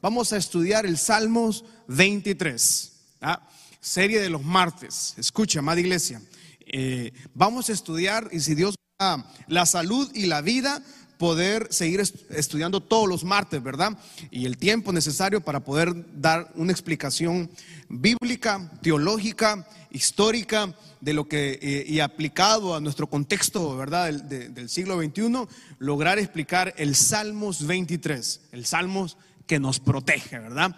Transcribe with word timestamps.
vamos 0.00 0.32
a 0.32 0.36
estudiar 0.36 0.86
el 0.86 0.98
Salmos 0.98 1.64
23, 1.88 2.92
¿ah? 3.20 3.40
serie 3.80 4.20
de 4.20 4.30
los 4.30 4.42
martes. 4.42 5.14
Escucha, 5.16 5.58
amada 5.58 5.80
iglesia, 5.80 6.22
eh, 6.66 7.12
vamos 7.34 7.68
a 7.68 7.72
estudiar 7.72 8.28
y 8.32 8.40
si 8.40 8.54
Dios 8.54 8.74
da 8.98 9.24
la 9.48 9.66
salud 9.66 10.10
y 10.14 10.26
la 10.26 10.40
vida, 10.40 10.82
poder 11.20 11.68
seguir 11.70 12.00
estudiando 12.30 12.80
todos 12.80 13.06
los 13.06 13.24
martes, 13.24 13.62
¿verdad? 13.62 13.98
Y 14.30 14.46
el 14.46 14.56
tiempo 14.56 14.90
necesario 14.90 15.42
para 15.42 15.60
poder 15.60 15.92
dar 16.18 16.50
una 16.54 16.72
explicación 16.72 17.50
bíblica, 17.90 18.72
teológica, 18.80 19.68
histórica 19.90 20.74
de 21.02 21.12
lo 21.12 21.28
que, 21.28 21.58
eh, 21.60 21.84
y 21.86 22.00
aplicado 22.00 22.74
a 22.74 22.80
nuestro 22.80 23.06
contexto, 23.06 23.76
¿verdad? 23.76 24.06
Del, 24.06 24.54
del 24.54 24.70
siglo 24.70 24.98
XXI, 24.98 25.46
lograr 25.78 26.18
explicar 26.18 26.72
el 26.78 26.96
Salmos 26.96 27.66
23, 27.66 28.40
el 28.52 28.64
Salmos 28.64 29.18
que 29.50 29.58
nos 29.58 29.80
protege, 29.80 30.38
¿verdad? 30.38 30.76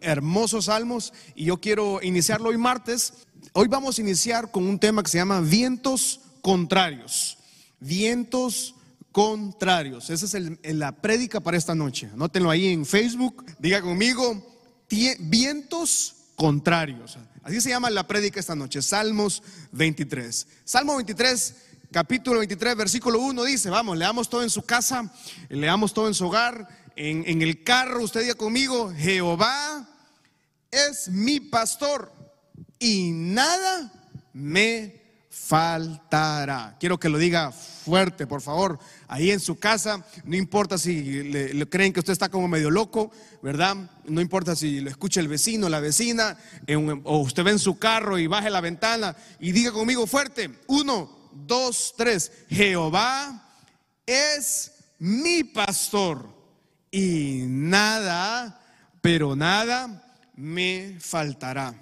Hermosos 0.00 0.66
salmos. 0.66 1.12
Y 1.34 1.46
yo 1.46 1.60
quiero 1.60 1.98
iniciarlo 2.00 2.50
hoy 2.50 2.56
martes. 2.56 3.14
Hoy 3.52 3.66
vamos 3.66 3.98
a 3.98 4.00
iniciar 4.00 4.52
con 4.52 4.62
un 4.62 4.78
tema 4.78 5.02
que 5.02 5.10
se 5.10 5.18
llama 5.18 5.40
vientos 5.40 6.20
contrarios. 6.40 7.36
Vientos 7.80 8.76
contrarios. 9.10 10.08
Esa 10.08 10.38
es 10.38 10.76
la 10.76 10.92
prédica 10.92 11.40
para 11.40 11.56
esta 11.56 11.74
noche. 11.74 12.10
Anótenlo 12.12 12.48
ahí 12.48 12.68
en 12.68 12.86
Facebook. 12.86 13.44
Diga 13.58 13.82
conmigo, 13.82 14.40
vientos 15.18 16.14
contrarios. 16.36 17.18
Así 17.42 17.60
se 17.60 17.70
llama 17.70 17.90
la 17.90 18.06
prédica 18.06 18.38
esta 18.38 18.54
noche. 18.54 18.82
Salmos 18.82 19.42
23. 19.72 20.46
Salmo 20.62 20.94
23, 20.94 21.56
capítulo 21.92 22.38
23, 22.38 22.76
versículo 22.76 23.18
1 23.18 23.42
dice, 23.44 23.68
vamos, 23.68 23.98
leamos 23.98 24.28
todo 24.28 24.42
en 24.42 24.50
su 24.50 24.62
casa, 24.62 25.12
leamos 25.48 25.92
todo 25.92 26.08
en 26.08 26.14
su 26.14 26.26
hogar, 26.26 26.66
en, 26.96 27.42
el 27.42 27.62
carro, 27.62 28.02
usted 28.02 28.22
diga 28.22 28.34
conmigo, 28.34 28.92
Jehová 28.96 29.88
es 30.70 31.08
mi 31.08 31.40
pastor 31.40 32.12
y 32.78 33.10
nada 33.12 33.92
me 34.32 35.00
faltará. 35.30 36.76
Quiero 36.78 36.98
que 36.98 37.08
lo 37.08 37.18
diga 37.18 37.52
fuerte, 37.52 38.26
por 38.26 38.42
favor. 38.42 38.78
Ahí 39.08 39.30
en 39.30 39.40
su 39.40 39.58
casa, 39.58 40.04
no 40.24 40.36
importa 40.36 40.76
si 40.78 41.22
le, 41.22 41.68
creen 41.68 41.92
que 41.92 42.00
usted 42.00 42.12
está 42.12 42.28
como 42.28 42.48
medio 42.48 42.70
loco, 42.70 43.10
¿verdad? 43.42 43.76
No 44.04 44.20
importa 44.20 44.54
si 44.54 44.80
lo 44.80 44.90
escucha 44.90 45.20
el 45.20 45.28
vecino, 45.28 45.68
la 45.68 45.80
vecina, 45.80 46.36
o 47.04 47.18
usted 47.18 47.44
ve 47.44 47.52
en 47.52 47.58
su 47.58 47.78
carro 47.78 48.18
y 48.18 48.26
baje 48.26 48.50
la 48.50 48.60
ventana 48.60 49.16
y 49.40 49.52
diga 49.52 49.72
conmigo 49.72 50.06
fuerte, 50.06 50.50
uno, 50.66 51.30
dos, 51.32 51.94
tres, 51.96 52.30
Jehová 52.48 53.56
es 54.06 54.72
mi 54.98 55.44
pastor 55.44 56.41
y 56.92 57.44
nada, 57.46 58.60
pero 59.00 59.34
nada 59.34 60.04
me 60.36 60.98
faltará. 61.00 61.74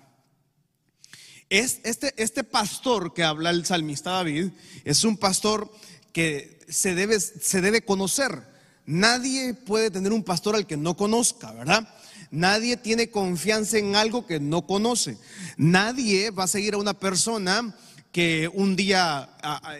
Es, 1.50 1.80
este, 1.82 2.14
este 2.16 2.44
pastor 2.44 3.12
que 3.12 3.24
habla 3.24 3.50
el 3.50 3.66
salmista 3.66 4.12
David 4.12 4.50
es 4.84 5.02
un 5.02 5.16
pastor 5.16 5.70
que 6.12 6.60
se 6.68 6.94
debe, 6.94 7.18
se 7.18 7.60
debe 7.60 7.84
conocer. 7.84 8.48
Nadie 8.86 9.54
puede 9.54 9.90
tener 9.90 10.12
un 10.12 10.22
pastor 10.22 10.54
al 10.54 10.66
que 10.66 10.76
no 10.76 10.96
conozca, 10.96 11.52
¿verdad? 11.52 11.88
Nadie 12.30 12.76
tiene 12.76 13.10
confianza 13.10 13.78
en 13.78 13.96
algo 13.96 14.26
que 14.26 14.38
no 14.38 14.64
conoce. 14.64 15.18
Nadie 15.56 16.30
va 16.30 16.44
a 16.44 16.48
seguir 16.48 16.74
a 16.74 16.78
una 16.78 16.94
persona 16.94 17.74
que 18.12 18.50
un 18.52 18.74
día 18.74 19.28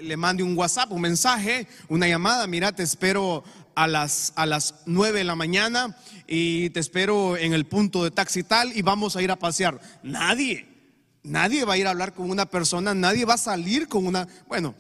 le 0.02 0.16
mande 0.16 0.42
un 0.42 0.56
WhatsApp, 0.56 0.92
un 0.92 1.00
mensaje, 1.00 1.66
una 1.88 2.06
llamada, 2.06 2.46
mira, 2.46 2.72
te 2.72 2.82
espero 2.82 3.42
a 3.74 3.86
las, 3.86 4.32
a 4.36 4.46
las 4.46 4.74
9 4.86 5.18
de 5.18 5.24
la 5.24 5.36
mañana 5.36 5.96
y 6.26 6.70
te 6.70 6.80
espero 6.80 7.36
en 7.36 7.52
el 7.52 7.66
punto 7.66 8.04
de 8.04 8.10
taxi 8.10 8.42
tal 8.42 8.76
y 8.76 8.82
vamos 8.82 9.16
a 9.16 9.22
ir 9.22 9.30
a 9.30 9.36
pasear. 9.36 9.80
Nadie. 10.02 10.66
Nadie 11.22 11.64
va 11.64 11.74
a 11.74 11.78
ir 11.78 11.86
a 11.86 11.90
hablar 11.90 12.14
con 12.14 12.30
una 12.30 12.46
persona, 12.46 12.94
nadie 12.94 13.26
va 13.26 13.34
a 13.34 13.38
salir 13.38 13.88
con 13.88 14.06
una, 14.06 14.26
bueno, 14.48 14.74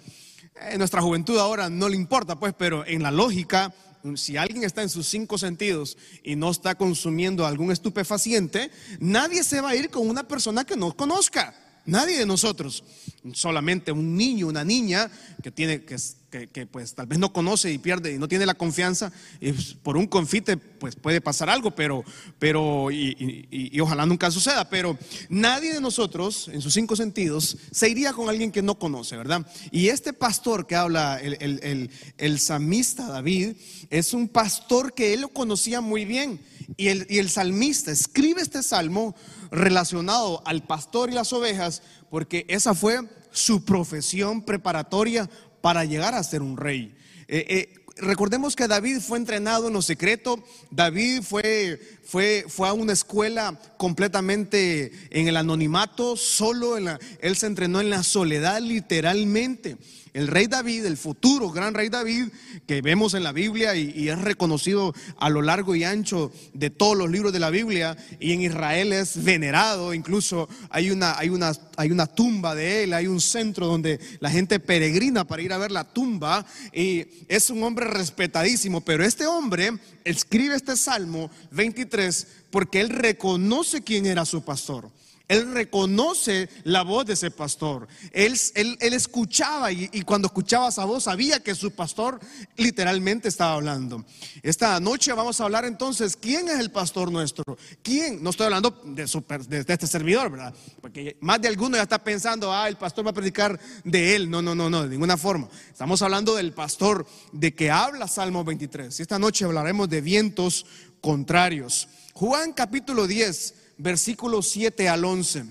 en 0.68 0.78
nuestra 0.78 1.02
juventud 1.02 1.38
ahora 1.38 1.68
no 1.68 1.88
le 1.88 1.96
importa, 1.96 2.36
pues, 2.38 2.54
pero 2.56 2.86
en 2.86 3.02
la 3.02 3.10
lógica, 3.10 3.74
si 4.14 4.36
alguien 4.36 4.64
está 4.64 4.82
en 4.82 4.88
sus 4.88 5.06
cinco 5.06 5.38
sentidos 5.38 5.98
y 6.22 6.36
no 6.36 6.50
está 6.50 6.74
consumiendo 6.74 7.46
algún 7.46 7.70
estupefaciente, 7.70 8.70
nadie 9.00 9.44
se 9.44 9.60
va 9.60 9.70
a 9.70 9.76
ir 9.76 9.90
con 9.90 10.08
una 10.08 10.26
persona 10.26 10.64
que 10.64 10.76
no 10.76 10.96
conozca. 10.96 11.54
Nadie 11.86 12.18
de 12.18 12.26
nosotros, 12.26 12.84
solamente 13.32 13.92
un 13.92 14.16
niño, 14.16 14.46
una 14.46 14.64
niña 14.64 15.10
que 15.42 15.50
tiene 15.50 15.84
que 15.84 15.98
que, 16.30 16.66
pues 16.66 16.94
tal 16.94 17.06
vez 17.06 17.18
no 17.18 17.32
conoce 17.32 17.72
y 17.72 17.78
pierde 17.78 18.14
y 18.14 18.18
no 18.18 18.28
tiene 18.28 18.46
la 18.46 18.54
confianza, 18.54 19.12
pues, 19.40 19.74
por 19.82 19.96
un 19.96 20.06
confite 20.06 20.56
pues 20.56 20.96
puede 20.96 21.20
pasar 21.20 21.50
algo, 21.50 21.72
pero, 21.72 22.04
pero 22.38 22.90
y, 22.90 23.78
ojalá 23.80 24.06
nunca 24.06 24.30
suceda, 24.30 24.68
pero 24.70 24.96
nadie 25.28 25.74
de 25.74 25.80
nosotros 25.80 26.48
en 26.52 26.62
sus 26.62 26.72
cinco 26.72 26.96
sentidos 26.96 27.56
se 27.70 27.88
iría 27.88 28.12
con 28.12 28.28
alguien 28.28 28.52
que 28.52 28.62
no 28.62 28.78
conoce, 28.78 29.16
¿verdad? 29.16 29.46
Y 29.70 29.88
este 29.88 30.12
pastor 30.12 30.66
que 30.66 30.76
habla, 30.76 31.18
el, 31.20 31.36
el, 31.40 31.90
el, 32.16 32.38
samista 32.38 33.08
David, 33.08 33.56
es 33.90 34.14
un 34.14 34.28
pastor 34.28 34.94
que 34.94 35.12
él 35.12 35.22
lo 35.22 35.28
conocía 35.28 35.80
muy 35.80 36.04
bien 36.04 36.40
y 36.76 36.88
el, 36.88 37.30
salmista 37.30 37.90
escribe 37.90 38.42
este 38.42 38.62
salmo 38.62 39.14
relacionado 39.50 40.42
al 40.46 40.62
pastor 40.62 41.10
y 41.10 41.14
las 41.14 41.32
ovejas 41.32 41.82
porque 42.10 42.44
esa 42.48 42.74
fue 42.74 43.00
su 43.32 43.64
profesión 43.64 44.42
preparatoria 44.42 45.28
para 45.60 45.84
llegar 45.84 46.14
a 46.14 46.22
ser 46.22 46.42
un 46.42 46.56
rey. 46.56 46.94
Eh, 47.28 47.46
eh, 47.48 47.74
recordemos 47.96 48.56
que 48.56 48.68
David 48.68 49.00
fue 49.00 49.18
entrenado 49.18 49.68
en 49.68 49.74
lo 49.74 49.82
secreto, 49.82 50.42
David 50.70 51.22
fue, 51.22 51.80
fue, 52.02 52.44
fue 52.48 52.68
a 52.68 52.72
una 52.72 52.92
escuela 52.92 53.60
completamente 53.76 54.92
en 55.10 55.28
el 55.28 55.36
anonimato, 55.36 56.16
solo 56.16 56.76
en 56.76 56.86
la, 56.86 56.98
él 57.20 57.36
se 57.36 57.46
entrenó 57.46 57.80
en 57.80 57.90
la 57.90 58.02
soledad 58.02 58.60
literalmente. 58.60 59.76
El 60.12 60.26
rey 60.26 60.48
David, 60.48 60.84
el 60.86 60.96
futuro 60.96 61.50
gran 61.50 61.72
rey 61.72 61.88
David, 61.88 62.28
que 62.66 62.82
vemos 62.82 63.14
en 63.14 63.22
la 63.22 63.32
Biblia 63.32 63.76
y, 63.76 64.08
es 64.08 64.18
reconocido 64.18 64.92
a 65.18 65.30
lo 65.30 65.40
largo 65.40 65.76
y 65.76 65.84
ancho 65.84 66.32
de 66.52 66.70
todos 66.70 66.96
los 66.96 67.10
libros 67.10 67.32
de 67.32 67.38
la 67.38 67.50
Biblia, 67.50 67.96
y 68.18 68.32
en 68.32 68.42
Israel 68.42 68.92
es 68.92 69.22
venerado, 69.22 69.94
incluso 69.94 70.48
hay 70.68 70.90
una, 70.90 71.16
hay 71.16 71.28
una, 71.28 71.52
hay 71.76 71.92
una 71.92 72.06
tumba 72.06 72.54
de 72.54 72.84
él, 72.84 72.92
hay 72.92 73.06
un 73.06 73.20
centro 73.20 73.66
donde 73.66 74.00
la 74.18 74.30
gente 74.30 74.58
peregrina 74.58 75.24
para 75.24 75.42
ir 75.42 75.52
a 75.52 75.58
ver 75.58 75.70
la 75.70 75.84
tumba, 75.84 76.44
y 76.72 77.06
es 77.28 77.50
un 77.50 77.62
hombre 77.62 77.86
respetadísimo, 77.86 78.80
pero 78.80 79.04
este 79.04 79.26
hombre 79.26 79.72
escribe 80.04 80.56
este 80.56 80.76
Salmo 80.76 81.30
23 81.52 82.26
porque 82.50 82.80
él 82.80 82.88
reconoce 82.90 83.82
quién 83.82 84.06
era 84.06 84.24
su 84.24 84.42
pastor. 84.42 84.90
Él 85.30 85.52
reconoce 85.52 86.48
la 86.64 86.82
voz 86.82 87.06
de 87.06 87.12
ese 87.12 87.30
pastor. 87.30 87.86
Él, 88.10 88.36
él, 88.56 88.92
escuchaba 88.92 89.70
y, 89.70 90.02
cuando 90.02 90.26
escuchaba 90.26 90.70
esa 90.70 90.84
voz 90.84 91.04
sabía 91.04 91.38
que 91.38 91.54
su 91.54 91.70
pastor 91.70 92.18
literalmente 92.56 93.28
estaba 93.28 93.52
hablando. 93.52 94.04
Esta 94.42 94.80
noche 94.80 95.12
vamos 95.12 95.40
a 95.40 95.44
hablar 95.44 95.64
entonces, 95.64 96.16
¿quién 96.16 96.48
es 96.48 96.58
el 96.58 96.72
pastor 96.72 97.12
nuestro? 97.12 97.56
¿Quién? 97.80 98.20
No 98.24 98.30
estoy 98.30 98.46
hablando 98.46 98.82
de, 98.84 99.04
de, 99.48 99.72
este 99.72 99.86
servidor, 99.86 100.32
¿verdad? 100.32 100.52
Porque 100.80 101.16
más 101.20 101.40
de 101.40 101.46
alguno 101.46 101.76
ya 101.76 101.84
está 101.84 102.02
pensando, 102.02 102.52
ah, 102.52 102.66
el 102.66 102.76
pastor 102.76 103.06
va 103.06 103.10
a 103.10 103.14
predicar 103.14 103.56
de 103.84 104.16
él. 104.16 104.28
No, 104.28 104.42
no, 104.42 104.56
no, 104.56 104.68
no, 104.68 104.82
de 104.82 104.88
ninguna 104.88 105.16
forma. 105.16 105.48
Estamos 105.70 106.02
hablando 106.02 106.34
del 106.34 106.52
pastor 106.54 107.06
de 107.30 107.54
que 107.54 107.70
habla 107.70 108.08
Salmo 108.08 108.42
23. 108.42 108.98
Y 108.98 109.02
esta 109.02 109.20
noche 109.20 109.44
hablaremos 109.44 109.88
de 109.88 110.00
vientos 110.00 110.66
contrarios. 111.00 111.86
Juan 112.14 112.52
capítulo 112.52 113.06
10 113.06 113.59
versículo 113.80 114.42
7 114.42 114.88
al 114.88 115.04
11. 115.04 115.44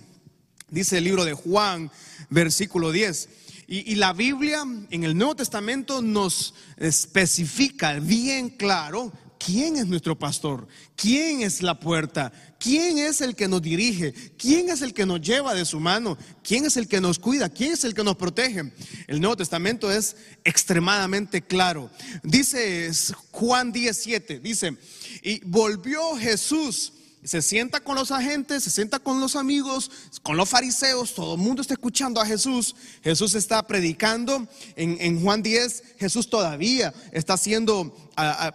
Dice 0.69 1.00
el 1.00 1.03
libro 1.03 1.25
de 1.25 1.34
Juan, 1.34 1.91
versículo 2.29 2.91
10. 2.91 3.29
Y, 3.72 3.95
la 3.95 4.13
Biblia 4.13 4.63
en 4.90 5.03
el 5.03 5.16
Nuevo 5.16 5.35
Testamento 5.35 6.01
nos 6.01 6.56
especifica 6.78 8.00
bien 8.00 8.50
claro 8.50 9.13
quién 9.38 9.78
es 9.78 9.85
nuestro 9.85 10.17
pastor, 10.17 10.67
quién 10.95 11.41
es 11.41 11.62
la 11.62 11.79
puerta, 11.79 12.34
quién 12.59 12.97
es 12.97 13.22
el 13.22 13.35
que 13.35 13.47
nos 13.47 13.61
dirige, 13.61 14.11
quién 14.40 14.72
es 14.72 14.82
el 14.82 14.96
que 14.96 15.05
nos 15.05 15.22
lleva 15.22 15.53
de 15.53 15.66
su 15.66 15.79
mano, 15.79 16.17
quién 16.43 16.66
es 16.66 16.78
el 16.78 16.87
que 16.87 16.99
nos 16.99 17.20
cuida, 17.20 17.49
quién 17.49 17.73
es 17.73 17.84
el 17.84 17.93
que 17.93 18.03
nos 18.03 18.16
protege. 18.16 18.73
El 19.05 19.22
Nuevo 19.22 19.37
Testamento 19.37 19.91
es 19.91 20.16
extremadamente 20.43 21.43
claro. 21.43 21.91
Dice 22.23 22.90
Juan 23.29 23.72
17, 23.72 24.40
dice, 24.40 24.75
y 25.22 25.41
volvió 25.46 26.16
Jesús 26.17 26.93
se 27.24 27.42
sienta 27.42 27.82
con 27.82 27.96
los 27.96 28.12
agentes, 28.12 28.64
se 28.64 28.70
sienta 28.70 29.00
con 29.00 29.20
los 29.20 29.36
amigos, 29.36 29.92
con 30.24 30.38
los 30.38 30.48
fariseos, 30.48 31.14
todo 31.14 31.36
el 31.36 31.42
mundo 31.42 31.62
está 31.62 31.74
escuchando 31.74 32.22
a 32.22 32.26
Jesús. 32.26 32.76
Jesús 33.04 33.36
está 33.36 33.66
predicando 33.68 34.48
en, 34.76 35.22
Juan 35.22 35.44
10, 35.44 35.84
Jesús 36.00 36.30
todavía 36.30 36.94
está 37.12 37.34
haciendo 37.34 37.96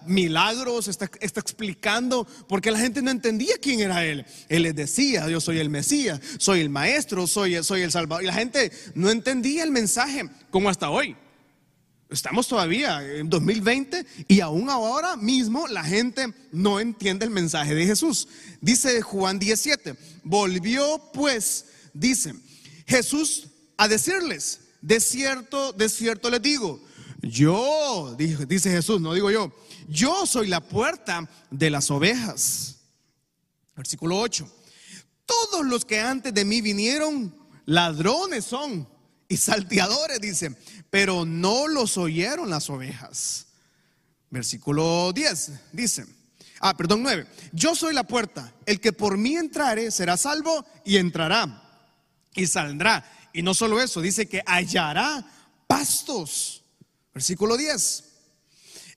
milagros, 0.07 0.89
está, 0.89 1.11
explicando, 1.21 2.27
porque 2.49 2.71
la 2.71 2.79
gente 2.79 3.03
no 3.03 3.11
entendía 3.11 3.57
quién 3.61 3.81
era 3.81 4.05
Él. 4.05 4.25
Él 4.49 4.63
les 4.63 4.75
decía, 4.75 5.29
yo 5.29 5.41
soy 5.41 5.59
el 5.59 5.71
Mesías, 5.71 6.21
soy 6.39 6.61
el 6.61 6.71
Maestro, 6.71 7.27
soy, 7.27 7.63
soy 7.63 7.83
el 7.83 7.93
Salvador. 7.93 8.25
Y 8.25 8.27
la 8.27 8.35
gente 8.35 8.73
no 8.95 9.11
entendía 9.11 9.63
el 9.63 9.71
mensaje 9.71 10.29
como 10.51 10.71
hasta 10.71 10.91
hoy. 10.91 11.17
Estamos 12.15 12.47
todavía 12.47 13.05
en 13.05 13.29
2020 13.29 14.07
y 14.29 14.39
aún 14.39 14.71
ahora 14.71 15.17
mismo 15.17 15.67
la 15.67 15.83
gente 15.83 16.33
no 16.53 16.79
entiende 16.79 17.25
el 17.25 17.33
mensaje 17.33 17.75
de 17.75 17.87
Jesús. 17.87 18.29
Dice 18.61 19.03
Juan 19.03 19.41
17, 19.41 19.97
volvió 20.23 21.11
pues, 21.13 21.67
dice 21.93 22.37
Jesús 22.87 23.49
a 23.77 23.89
decirles, 23.89 24.61
de 24.81 25.01
cierto, 25.01 25.73
de 25.73 25.89
cierto 25.89 26.31
les 26.31 26.41
digo, 26.41 26.81
yo, 27.21 28.15
dice 28.17 28.71
Jesús, 28.71 29.01
no 29.01 29.13
digo 29.13 29.33
yo, 29.33 29.53
yo 29.89 30.25
soy 30.25 30.47
la 30.47 30.61
puerta 30.61 31.29
de 31.51 31.69
las 31.69 31.91
ovejas. 31.91 32.77
Versículo 33.75 34.21
8, 34.21 34.49
todos 35.27 35.67
los 35.67 35.85
que 35.85 35.99
antes 35.99 36.33
de 36.33 36.45
mí 36.45 36.61
vinieron, 36.61 37.35
ladrones 37.67 38.45
son 38.45 38.94
y 39.29 39.37
salteadores, 39.37 40.21
dice, 40.21 40.55
pero 40.91 41.25
no 41.25 41.67
los 41.67 41.97
oyeron 41.97 42.51
las 42.51 42.71
ovejas. 42.71 43.47
Versículo 44.31 45.13
10 45.13 45.53
dice, 45.73 46.07
ah, 46.61 46.77
perdón, 46.77 47.03
9, 47.03 47.27
yo 47.53 47.75
soy 47.75 47.95
la 47.95 48.05
puerta, 48.05 48.53
el 48.67 48.81
que 48.81 48.93
por 48.93 49.17
mí 49.17 49.37
entrare 49.37 49.91
será 49.91 50.17
salvo 50.17 50.65
y 50.85 50.97
entrará 50.97 51.63
y 52.35 52.47
saldrá. 52.47 53.05
Y 53.33 53.43
no 53.43 53.55
solo 53.55 53.81
eso, 53.81 54.01
dice 54.01 54.27
que 54.27 54.43
hallará 54.47 55.25
pastos. 55.67 56.63
Versículo 57.13 57.57
10, 57.57 58.05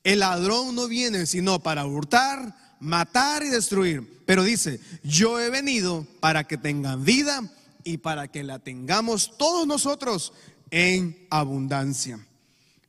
el 0.03 0.19
ladrón 0.19 0.75
no 0.75 0.87
viene 0.87 1.25
sino 1.25 1.59
para 1.59 1.85
hurtar, 1.85 2.55
matar 2.79 3.43
y 3.43 3.49
destruir. 3.49 4.23
Pero 4.25 4.43
dice, 4.43 4.79
yo 5.03 5.39
he 5.39 5.49
venido 5.49 6.05
para 6.19 6.45
que 6.45 6.57
tengan 6.57 7.03
vida 7.03 7.41
y 7.87 7.97
para 7.97 8.27
que 8.27 8.43
la 8.43 8.59
tengamos 8.59 9.37
todos 9.37 9.65
nosotros 9.65 10.33
en 10.71 11.25
abundancia. 11.29 12.19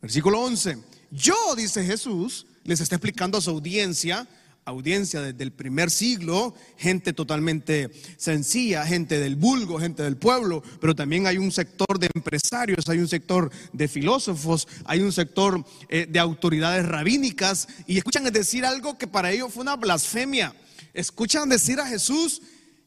Versículo 0.02 0.40
11. 0.40 0.78
Yo, 1.12 1.36
dice 1.56 1.84
Jesús, 1.84 2.46
les 2.64 2.80
está 2.80 2.96
explicando 2.96 3.38
a 3.38 3.40
su 3.40 3.50
audiencia, 3.50 4.26
audiencia 4.64 5.22
desde 5.22 5.44
el 5.44 5.52
primer 5.52 5.90
siglo, 5.90 6.52
gente 6.76 7.12
totalmente 7.12 7.92
sencilla, 8.16 8.84
gente 8.84 9.20
del 9.20 9.36
vulgo, 9.36 9.78
gente 9.78 10.02
del 10.02 10.16
pueblo, 10.16 10.64
pero 10.80 10.96
también 10.96 11.28
hay 11.28 11.38
un 11.38 11.52
sector 11.52 11.98
de 12.00 12.10
empresarios, 12.12 12.88
hay 12.88 12.98
un 12.98 13.08
sector 13.08 13.52
de 13.72 13.86
filósofos, 13.86 14.66
hay 14.84 15.00
un 15.00 15.12
sector 15.12 15.64
eh, 15.88 16.06
de 16.10 16.18
autoridades 16.18 16.84
rabínicas 16.84 17.68
y 17.86 17.98
escuchan 17.98 18.24
decir 18.32 18.66
algo 18.66 18.98
que 18.98 19.06
para 19.06 19.30
ellos 19.30 19.52
fue 19.52 19.62
una 19.62 19.76
blasfemia. 19.76 20.54
Escuchan 20.92 21.48
decir 21.48 21.78
a 21.78 21.86
Jesús, 21.86 22.42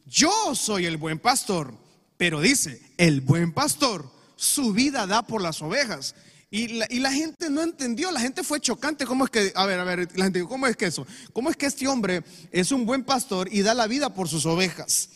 yo 0.06 0.54
soy 0.54 0.84
el 0.84 0.98
buen 0.98 1.18
pastor. 1.18 1.81
Pero 2.22 2.40
dice, 2.40 2.80
el 2.98 3.20
buen 3.20 3.50
pastor 3.50 4.08
su 4.36 4.72
vida 4.72 5.08
da 5.08 5.22
por 5.22 5.42
las 5.42 5.60
ovejas. 5.60 6.14
Y 6.52 6.68
la, 7.00 7.10
gente 7.10 7.50
no 7.50 7.62
entendió, 7.62 8.12
la 8.12 8.20
gente 8.20 8.44
fue 8.44 8.60
chocante. 8.60 9.06
¿Cómo 9.06 9.24
es 9.24 9.30
que, 9.32 9.52
a 9.56 9.66
ver, 9.66 9.80
a 9.80 9.82
ver, 9.82 10.08
la 10.16 10.26
gente, 10.26 10.44
¿cómo 10.44 10.68
es 10.68 10.76
que 10.76 10.86
eso? 10.86 11.04
¿Cómo 11.32 11.50
es 11.50 11.56
que 11.56 11.66
este 11.66 11.88
hombre 11.88 12.22
es 12.52 12.70
un 12.70 12.86
buen 12.86 13.02
pastor 13.02 13.52
y 13.52 13.62
da 13.62 13.74
la 13.74 13.88
vida 13.88 14.14
por 14.14 14.28
sus 14.28 14.46
ovejas? 14.46 15.08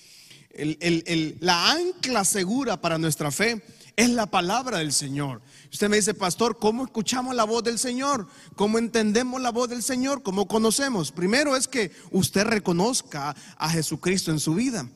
la 1.38 1.70
ancla 1.70 2.24
segura 2.24 2.80
para 2.80 2.98
nuestra 2.98 3.30
fe 3.30 3.62
es 3.94 4.10
la 4.10 4.26
palabra 4.26 4.78
del 4.78 4.92
Señor. 4.92 5.42
Usted 5.70 5.88
me 5.88 5.98
dice, 5.98 6.12
pastor, 6.12 6.58
¿cómo 6.58 6.86
escuchamos 6.86 7.36
la 7.36 7.44
voz 7.44 7.62
del 7.62 7.78
Señor? 7.78 8.26
¿Cómo 8.56 8.78
entendemos 8.78 9.40
la 9.40 9.52
voz 9.52 9.68
del 9.68 9.84
Señor? 9.84 10.24
¿Cómo 10.24 10.48
conocemos? 10.48 11.12
Primero 11.12 11.54
es 11.54 11.68
que 11.68 11.92
usted 12.10 12.42
reconozca 12.42 13.36
a 13.56 13.70
Jesucristo 13.70 14.32
en 14.32 14.40
su 14.40 14.54
vida 14.54 14.88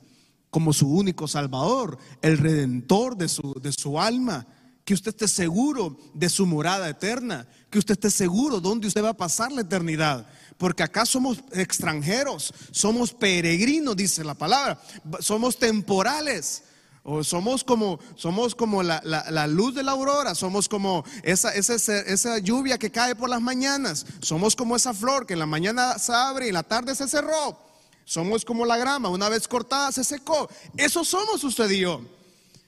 como 0.51 0.73
su 0.73 0.89
único 0.89 1.29
salvador, 1.29 1.99
el 2.23 2.39
redentor 2.39 3.17
de 3.17 3.29
su, 3.29 3.55
de 3.61 3.73
su 3.73 4.01
alma. 4.01 4.47
Que 4.85 4.95
usted 4.95 5.11
esté 5.11 5.29
seguro 5.29 5.97
de 6.15 6.29
su 6.29 6.47
morada 6.47 6.89
eterna, 6.89 7.47
que 7.71 7.79
usted 7.79 7.93
esté 7.93 8.11
seguro 8.11 8.61
dónde 8.61 8.89
usted 8.89 9.05
va 9.05 9.11
a 9.11 9.17
pasar 9.17 9.53
la 9.53 9.61
eternidad. 9.61 10.27
Porque 10.59 10.83
acá 10.83 11.07
somos 11.07 11.39
extranjeros, 11.53 12.53
somos 12.73 13.13
peregrinos, 13.13 13.95
dice 13.95 14.25
la 14.25 14.35
palabra, 14.35 14.81
somos 15.21 15.59
temporales. 15.59 16.65
O 17.03 17.25
somos 17.25 17.65
como, 17.65 17.99
somos 18.15 18.55
como 18.55 18.83
la, 18.83 19.01
la, 19.03 19.47
luz 19.47 19.75
de 19.75 19.83
la 19.83 19.93
aurora, 19.93 20.35
somos 20.35 20.69
como 20.69 21.03
esa, 21.23 21.55
esa, 21.55 21.75
esa, 21.75 22.39
lluvia 22.39 22.77
que 22.77 22.91
cae 22.91 23.15
por 23.15 23.31
las 23.31 23.41
mañanas, 23.41 24.05
somos 24.21 24.55
como 24.55 24.77
esa 24.77 24.93
flor 24.93 25.27
que 25.27 25.33
en 25.33 25.39
la 25.39 25.47
mañana 25.47 25.99
se 25.99 26.13
abre 26.13 26.45
y 26.45 26.49
en 26.49 26.55
la 26.55 26.63
tarde 26.63 26.95
se 26.95 27.09
cerró. 27.09 27.70
Somos 28.11 28.45
como 28.45 28.67
la 28.67 28.77
grama, 28.77 29.09
una 29.09 29.29
vez 29.29 29.47
cortada 29.47 29.93
se 29.93 30.03
secó. 30.03 30.51
Eso 30.77 31.05
somos 31.05 31.45
usted 31.45 31.71
y 31.71 31.79
yo. 31.79 32.01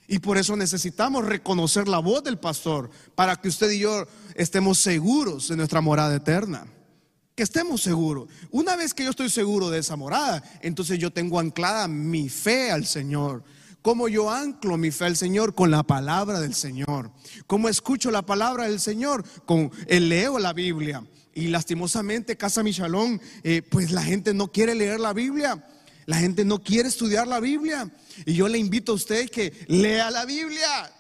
Y 0.07 0.21
por 0.21 0.39
eso 0.39 0.55
necesitamos 0.55 1.25
reconocer 1.25 1.89
la 1.89 1.99
voz 1.99 2.23
del 2.23 2.39
pastor 2.39 2.89
para 3.17 3.35
que 3.35 3.49
usted 3.49 3.69
y 3.73 3.81
yo 3.81 4.07
estemos 4.37 4.79
seguros 4.79 5.49
de 5.49 5.57
nuestra 5.57 5.81
morada 5.81 6.15
eterna. 6.15 6.69
Que 7.35 7.43
estemos 7.43 7.83
seguros. 7.83 8.29
Una 8.53 8.77
vez 8.77 8.95
que 8.95 9.03
yo 9.03 9.11
estoy 9.11 9.29
seguro 9.31 9.69
de 9.69 9.81
esa 9.81 9.97
morada, 9.97 10.45
entonces 10.61 11.01
yo 11.01 11.13
tengo 11.13 11.41
anclada 11.41 11.89
mi 11.89 12.29
fe 12.29 12.71
al 12.71 12.87
Señor. 12.87 13.43
¿Cómo 13.83 14.07
yo 14.07 14.31
anclo 14.31 14.77
mi 14.77 14.93
fe 14.93 15.07
al 15.07 15.17
Señor? 15.17 15.57
Con 15.57 15.73
la 15.73 15.83
palabra 15.83 16.41
del 16.41 16.55
Señor. 16.55 17.11
¿Cómo 17.49 17.69
escucho 17.69 18.13
la 18.13 18.23
palabra 18.23 18.69
del 18.69 18.79
Señor? 18.79 19.25
Con 19.45 19.73
el 19.89 20.09
leo 20.09 20.39
la 20.39 20.53
Biblia. 20.53 21.05
Y 21.35 21.49
lastimosamente, 21.49 22.37
Casa 22.37 22.63
Michalón, 22.63 23.21
eh, 23.43 23.61
pues 23.63 23.91
la 23.91 24.03
gente 24.03 24.35
no 24.35 24.53
quiere 24.53 24.77
leer 24.77 25.01
la 25.01 25.13
Biblia. 25.13 25.67
La 26.07 26.17
gente 26.17 26.45
no 26.45 26.63
quiere 26.63 26.89
estudiar 26.89 27.27
la 27.27 27.41
Biblia. 27.41 27.91
Y 28.25 28.35
yo 28.35 28.47
le 28.47 28.59
invito 28.59 28.93
a 28.93 28.95
usted 28.95 29.29
que 29.29 29.53
lea 29.67 30.13
la 30.13 30.27
Biblia. 30.27 30.93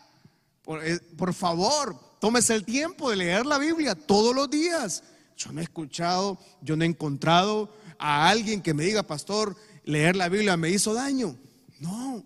Por, 0.64 0.84
eh, 0.84 0.98
por, 1.16 1.34
favor, 1.34 1.96
tómese 2.20 2.54
el 2.54 2.64
tiempo 2.64 3.10
de 3.10 3.16
leer 3.16 3.46
la 3.46 3.58
Biblia 3.58 3.94
todos 3.94 4.34
los 4.34 4.50
días. 4.50 5.04
Yo 5.36 5.52
no 5.52 5.60
he 5.60 5.64
escuchado, 5.64 6.36
yo 6.60 6.76
no 6.76 6.82
he 6.82 6.88
encontrado 6.88 7.72
a 7.96 8.28
alguien 8.28 8.60
que 8.60 8.74
me 8.74 8.84
diga, 8.84 9.04
pastor, 9.04 9.56
leer 9.84 10.16
la 10.16 10.28
Biblia 10.28 10.56
me 10.56 10.70
hizo 10.70 10.94
daño. 10.94 11.36
No, 11.78 12.24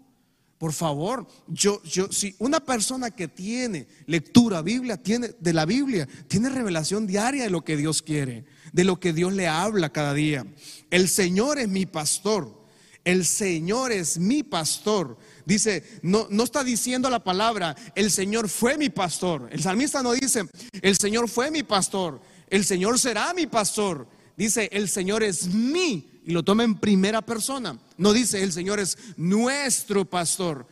por 0.59 0.73
favor, 0.73 1.27
yo, 1.49 1.83
yo, 1.83 2.11
si 2.11 2.35
una 2.39 2.61
persona 2.61 3.11
que 3.11 3.29
tiene 3.29 3.87
lectura 4.07 4.63
Biblia, 4.63 4.97
tiene, 4.97 5.35
de 5.39 5.53
la 5.53 5.67
Biblia, 5.67 6.09
tiene 6.29 6.49
revelación 6.49 7.07
diaria 7.07 7.45
de 7.45 7.51
lo 7.51 7.63
que 7.63 7.77
Dios 7.77 8.01
quiere, 8.01 8.45
de 8.73 8.85
lo 8.85 8.99
que 8.99 9.13
Dios 9.13 9.35
le 9.35 9.49
habla 9.49 9.93
cada 9.93 10.15
día. 10.15 10.47
El 10.91 11.09
Señor 11.09 11.59
es 11.59 11.69
mi 11.69 11.85
pastor. 11.85 12.65
El 13.05 13.25
Señor 13.27 13.93
es 13.93 14.19
mi 14.19 14.43
pastor. 14.43 15.19
Dice, 15.45 15.85
no, 16.03 16.27
no 16.31 16.43
está 16.43 16.65
diciendo 16.65 17.11
la 17.11 17.23
palabra, 17.23 17.77
el 17.95 18.11
Señor 18.11 18.49
fue 18.49 18.79
mi 18.79 18.89
pastor. 18.89 19.49
El 19.53 19.63
salmista 19.63 20.03
no 20.03 20.13
dice, 20.13 20.43
el 20.81 20.97
Señor 20.97 21.29
fue 21.29 21.51
mi 21.51 21.63
pastor. 21.63 22.21
El 22.49 22.65
Señor 22.65 22.99
será 22.99 23.33
mi 23.35 23.47
pastor. 23.47 24.09
Dice, 24.37 24.69
el 24.73 24.89
Señor 24.89 25.23
es 25.23 25.47
mi 25.47 26.16
y 26.27 26.33
lo 26.33 26.43
toma 26.43 26.65
en 26.65 26.75
primera 26.75 27.23
persona. 27.23 27.79
No 27.97 28.13
dice 28.13 28.43
el 28.43 28.53
Señor 28.53 28.81
es 28.81 28.99
nuestro 29.17 30.05
pastor. 30.05 30.67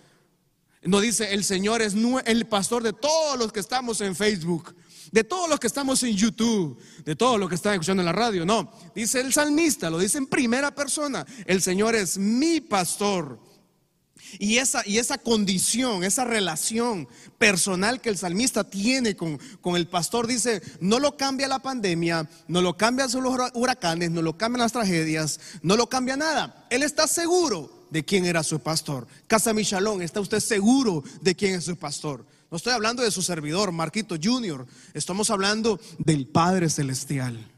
No 0.82 1.00
dice 1.00 1.32
el 1.32 1.44
Señor 1.44 1.80
es 1.80 1.94
el 2.26 2.46
pastor 2.46 2.82
de 2.82 2.92
todos 2.92 3.38
los 3.38 3.52
que 3.52 3.60
estamos 3.60 4.00
en 4.00 4.16
Facebook, 4.16 4.74
de 5.12 5.22
todos 5.22 5.48
los 5.48 5.60
que 5.60 5.68
estamos 5.68 6.02
en 6.02 6.16
YouTube, 6.16 6.76
de 7.04 7.14
todos 7.14 7.38
los 7.38 7.48
que 7.48 7.54
están 7.54 7.74
escuchando 7.74 8.02
en 8.02 8.06
la 8.06 8.12
radio. 8.12 8.44
No, 8.44 8.72
dice 8.96 9.20
el 9.20 9.32
salmista, 9.32 9.88
lo 9.88 9.98
dice 9.98 10.18
en 10.18 10.26
primera 10.26 10.74
persona. 10.74 11.24
El 11.46 11.62
Señor 11.62 11.94
es 11.94 12.18
mi 12.18 12.60
pastor. 12.60 13.38
Y 14.38 14.58
esa, 14.58 14.82
y 14.86 14.98
esa 14.98 15.18
condición, 15.18 16.04
esa 16.04 16.24
relación 16.24 17.08
personal 17.38 18.00
que 18.00 18.08
el 18.08 18.18
salmista 18.18 18.64
tiene 18.64 19.16
con, 19.16 19.38
con, 19.60 19.76
el 19.76 19.86
pastor, 19.86 20.26
dice, 20.26 20.62
no 20.80 20.98
lo 20.98 21.16
cambia 21.16 21.48
la 21.48 21.60
pandemia, 21.60 22.28
no 22.48 22.62
lo 22.62 22.76
cambian 22.76 23.10
los 23.12 23.50
huracanes, 23.54 24.10
no 24.10 24.22
lo 24.22 24.36
cambian 24.36 24.62
las 24.62 24.72
tragedias, 24.72 25.40
no 25.62 25.76
lo 25.76 25.88
cambia 25.88 26.16
nada. 26.16 26.66
Él 26.70 26.82
está 26.82 27.06
seguro 27.06 27.86
de 27.90 28.04
quién 28.04 28.26
era 28.26 28.42
su 28.42 28.60
pastor. 28.60 29.06
Casa 29.26 29.52
Michalón, 29.52 30.02
¿está 30.02 30.20
usted 30.20 30.40
seguro 30.40 31.04
de 31.20 31.34
quién 31.34 31.54
es 31.54 31.64
su 31.64 31.76
pastor? 31.76 32.26
No 32.50 32.56
estoy 32.56 32.72
hablando 32.72 33.02
de 33.02 33.10
su 33.10 33.22
servidor, 33.22 33.72
Marquito 33.72 34.16
Junior. 34.22 34.66
Estamos 34.94 35.30
hablando 35.30 35.80
del 35.98 36.26
Padre 36.26 36.70
Celestial. 36.70 37.50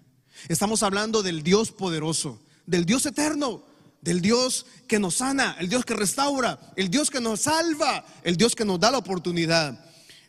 Estamos 0.48 0.82
hablando 0.82 1.22
del 1.22 1.42
Dios 1.42 1.72
poderoso, 1.72 2.38
del 2.66 2.84
Dios 2.84 3.06
eterno 3.06 3.62
del 4.00 4.20
Dios 4.20 4.66
que 4.86 4.98
nos 4.98 5.16
sana, 5.16 5.56
el 5.58 5.68
Dios 5.68 5.84
que 5.84 5.94
restaura, 5.94 6.58
el 6.76 6.90
Dios 6.90 7.10
que 7.10 7.20
nos 7.20 7.42
salva, 7.42 8.04
el 8.22 8.36
Dios 8.36 8.54
que 8.54 8.64
nos 8.64 8.78
da 8.80 8.90
la 8.90 8.98
oportunidad. 8.98 9.84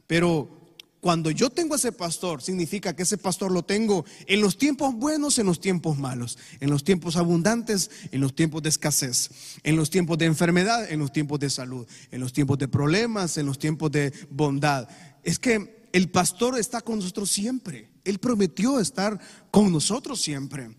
Pero 0.07 0.57
cuando 1.00 1.29
yo 1.29 1.50
tengo 1.50 1.75
ese 1.75 1.91
pastor, 1.91 2.41
significa 2.41 2.95
que 2.95 3.03
ese 3.03 3.17
pastor 3.17 3.51
lo 3.51 3.63
tengo 3.63 4.03
en 4.25 4.41
los 4.41 4.57
tiempos 4.57 4.95
buenos, 4.95 5.38
en 5.38 5.45
los 5.45 5.62
tiempos 5.62 5.97
malos, 5.97 6.38
en 6.59 6.69
los 6.69 6.83
tiempos 6.83 7.15
abundantes, 7.17 7.91
en 8.12 8.19
los 8.19 8.36
tiempos 8.36 8.63
de 8.63 8.69
escasez, 8.69 9.29
en 9.63 9.75
los 9.75 9.89
tiempos 9.89 10.17
de 10.17 10.25
enfermedad, 10.25 10.91
en 10.91 11.00
los 11.00 11.12
tiempos 11.12 11.39
de 11.39 11.50
salud, 11.50 11.88
en 12.12 12.19
los 12.19 12.33
tiempos 12.33 12.57
de 12.57 12.67
problemas, 12.67 13.38
en 13.38 13.45
los 13.45 13.59
tiempos 13.59 13.91
de 13.91 14.12
bondad. 14.31 14.89
Es 15.24 15.38
que 15.39 15.88
el 15.93 16.09
pastor 16.09 16.57
está 16.57 16.81
con 16.81 17.00
nosotros 17.00 17.29
siempre. 17.29 17.89
Él 18.03 18.19
prometió 18.19 18.79
estar 18.79 19.19
con 19.51 19.71
nosotros 19.71 20.19
siempre. 20.19 20.71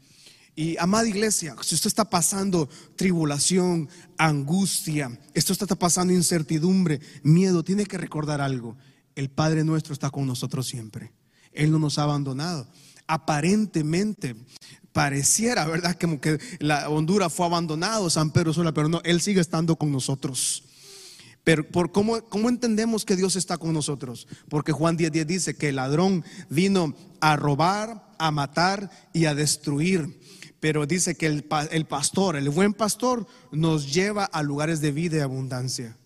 Y 0.59 0.77
amada 0.81 1.07
iglesia, 1.07 1.55
si 1.61 1.77
usted 1.77 1.87
está 1.87 2.11
pasando 2.11 2.69
tribulación, 2.97 3.89
angustia, 4.17 5.17
esto 5.33 5.53
está 5.53 5.77
pasando 5.77 6.13
incertidumbre, 6.13 6.99
miedo, 7.23 7.63
tiene 7.63 7.87
que 7.87 7.97
recordar 7.97 8.41
algo. 8.41 8.77
El 9.15 9.31
Padre 9.31 9.63
nuestro 9.63 9.93
está 9.93 10.11
con 10.11 10.27
nosotros 10.27 10.67
siempre. 10.67 11.13
Él 11.53 11.71
no 11.71 11.79
nos 11.79 11.97
ha 11.99 12.03
abandonado. 12.03 12.67
Aparentemente 13.07 14.35
pareciera, 14.93 15.65
¿verdad? 15.65 15.97
Como 15.97 16.21
que 16.21 16.41
la 16.59 16.89
Honduras 16.89 17.33
fue 17.33 17.47
abandonado, 17.47 18.11
San 18.11 18.33
Pedro 18.33 18.53
sola, 18.53 18.75
pero 18.75 18.89
no, 18.89 19.01
Él 19.05 19.21
sigue 19.21 19.41
estando 19.41 19.77
con 19.77 19.93
nosotros. 19.93 20.65
Pero 21.45 21.69
por 21.69 21.93
cómo, 21.93 22.21
cómo, 22.25 22.49
entendemos 22.49 23.05
que 23.05 23.15
Dios 23.15 23.37
está 23.37 23.59
con 23.59 23.73
nosotros? 23.73 24.27
Porque 24.49 24.73
Juan 24.73 24.99
10:10 24.99 25.25
dice 25.25 25.57
que 25.57 25.69
el 25.69 25.77
ladrón 25.77 26.25
vino 26.51 26.97
a 27.21 27.37
robar, 27.37 28.13
a 28.19 28.33
matar 28.33 28.91
y 29.13 29.27
a 29.27 29.37
destruir. 29.37 30.19
Pero 30.61 30.87
dice 30.87 31.15
que 31.15 31.27
el, 31.27 31.47
el 31.71 31.87
pastor, 31.87 32.37
el 32.37 32.51
buen 32.51 32.75
pastor, 32.75 33.27
nos 33.53 33.93
lleva 33.93 34.25
a 34.25 34.43
lugares 34.43 34.81
de 34.81 34.93
vida 34.93 35.19
y 35.19 35.21
abundancia. 35.21 35.97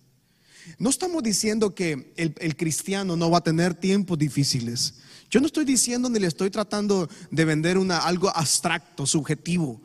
No 0.77 0.89
estamos 0.89 1.23
diciendo 1.23 1.75
que 1.75 2.13
el, 2.15 2.35
el, 2.39 2.55
cristiano 2.55 3.15
no 3.15 3.29
va 3.29 3.39
a 3.39 3.43
tener 3.43 3.73
tiempos 3.73 4.17
difíciles. 4.17 4.95
Yo 5.29 5.39
no 5.39 5.47
estoy 5.47 5.65
diciendo 5.65 6.09
ni 6.09 6.19
le 6.19 6.27
estoy 6.27 6.49
tratando 6.49 7.09
de 7.31 7.45
vender 7.45 7.77
una, 7.77 7.97
algo 7.97 8.29
abstracto, 8.29 9.05
subjetivo, 9.05 9.81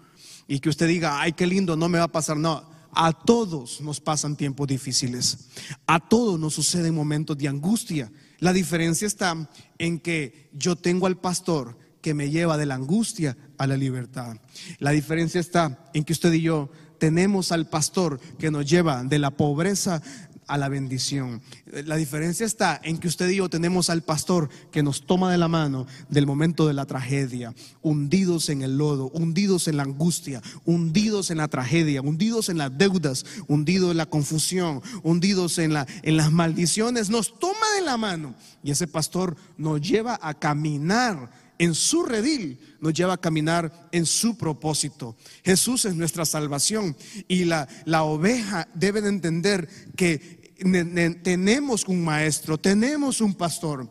y 0.47 0.61
que 0.61 0.69
usted 0.69 0.87
diga, 0.87 1.21
ay, 1.21 1.33
qué 1.33 1.47
lindo, 1.47 1.77
no 1.77 1.89
me 1.89 1.99
va 1.99 2.05
a 2.05 2.13
pasar. 2.13 2.37
No, 2.37 2.65
a 2.93 3.13
todos 3.13 3.81
nos 3.81 4.01
pasan 4.01 4.37
tiempos 4.37 4.67
difíciles. 4.67 5.49
A 5.87 6.01
todos 6.01 6.39
nos 6.39 6.55
suceden 6.55 6.95
momentos 6.95 7.37
de 7.37 7.49
angustia. 7.49 8.11
La 8.39 8.53
diferencia 8.53 9.07
está 9.07 9.49
en 9.79 10.01
que 10.01 10.51
yo 10.53 10.77
tengo 10.77 11.07
al 11.07 11.19
pastor 11.19 11.77
que 12.01 12.15
me 12.15 12.31
lleva 12.31 12.57
de 12.57 12.67
la 12.67 12.77
angustia 12.77 13.37
a 13.59 13.67
la 13.67 13.77
libertad. 13.77 14.37
La 14.79 14.93
diferencia 14.93 15.41
está 15.41 15.91
en 15.93 16.05
que 16.05 16.13
usted 16.13 16.33
y 16.33 16.43
yo 16.43 16.71
tenemos 16.99 17.53
al 17.53 17.69
pastor 17.69 18.21
que 18.39 18.51
nos 18.51 18.69
lleva 18.69 19.05
de 19.05 19.19
la 19.19 19.31
pobreza 19.31 20.03
a 20.49 20.57
la 20.57 20.69
bendición. 20.69 21.43
La 21.85 21.97
diferencia 21.97 22.45
está 22.45 22.81
en 22.83 22.99
que 22.99 23.07
usted 23.07 23.29
y 23.29 23.37
yo 23.37 23.51
tenemos 23.51 23.91
al 23.91 24.03
pastor 24.03 24.49
que 24.73 24.83
nos 24.83 25.07
toma 25.07 25.31
de 25.31 25.39
la 25.39 25.47
mano 25.47 25.87
del 26.09 26.27
momento 26.27 26.67
de 26.67 26.73
la 26.73 26.87
tragedia, 26.87 27.55
hundidos 27.83 28.49
en 28.49 28.63
el 28.63 28.79
lodo, 28.79 29.11
hundidos 29.11 29.69
en 29.69 29.77
la 29.77 29.83
angustia, 29.83 30.43
hundidos 30.65 31.31
en 31.31 31.37
la 31.37 31.49
tragedia, 31.49 32.01
hundidos 32.01 32.49
en 32.49 32.59
las 32.59 32.77
deudas, 32.77 33.25
hundidos 33.47 33.91
en 33.91 33.99
la 33.99 34.07
confusión, 34.07 34.81
hundidos 35.03 35.59
en, 35.59 35.75
la, 35.75 35.87
en 36.03 36.17
las 36.17 36.33
maldiciones, 36.33 37.11
nos 37.11 37.39
toma 37.39 37.67
de 37.77 37.85
la 37.85 37.99
mano 37.99 38.35
y 38.65 38.71
ese 38.71 38.87
pastor 38.87 39.37
nos 39.59 39.83
lleva 39.83 40.19
a 40.23 40.33
caminar 40.33 41.31
en 41.59 41.75
su 41.75 42.05
redil, 42.05 42.59
nos 42.81 42.95
lleva 42.95 43.15
a 43.15 43.21
caminar 43.21 43.89
en 43.93 44.07
su 44.07 44.37
propósito. 44.37 45.17
Jesús 45.45 45.85
es 45.85 45.95
nuestra 45.95 46.25
salvación 46.25 46.97
y 47.27 47.45
la, 47.45 47.69
la 47.85 48.05
oveja 48.05 48.69
debe 48.75 49.01
de 49.03 49.09
entender 49.09 49.69
que 49.97 50.55
tenemos 51.23 51.85
un 51.85 52.05
maestro, 52.05 52.59
tenemos 52.59 53.21
un 53.21 53.35
pastor. 53.35 53.89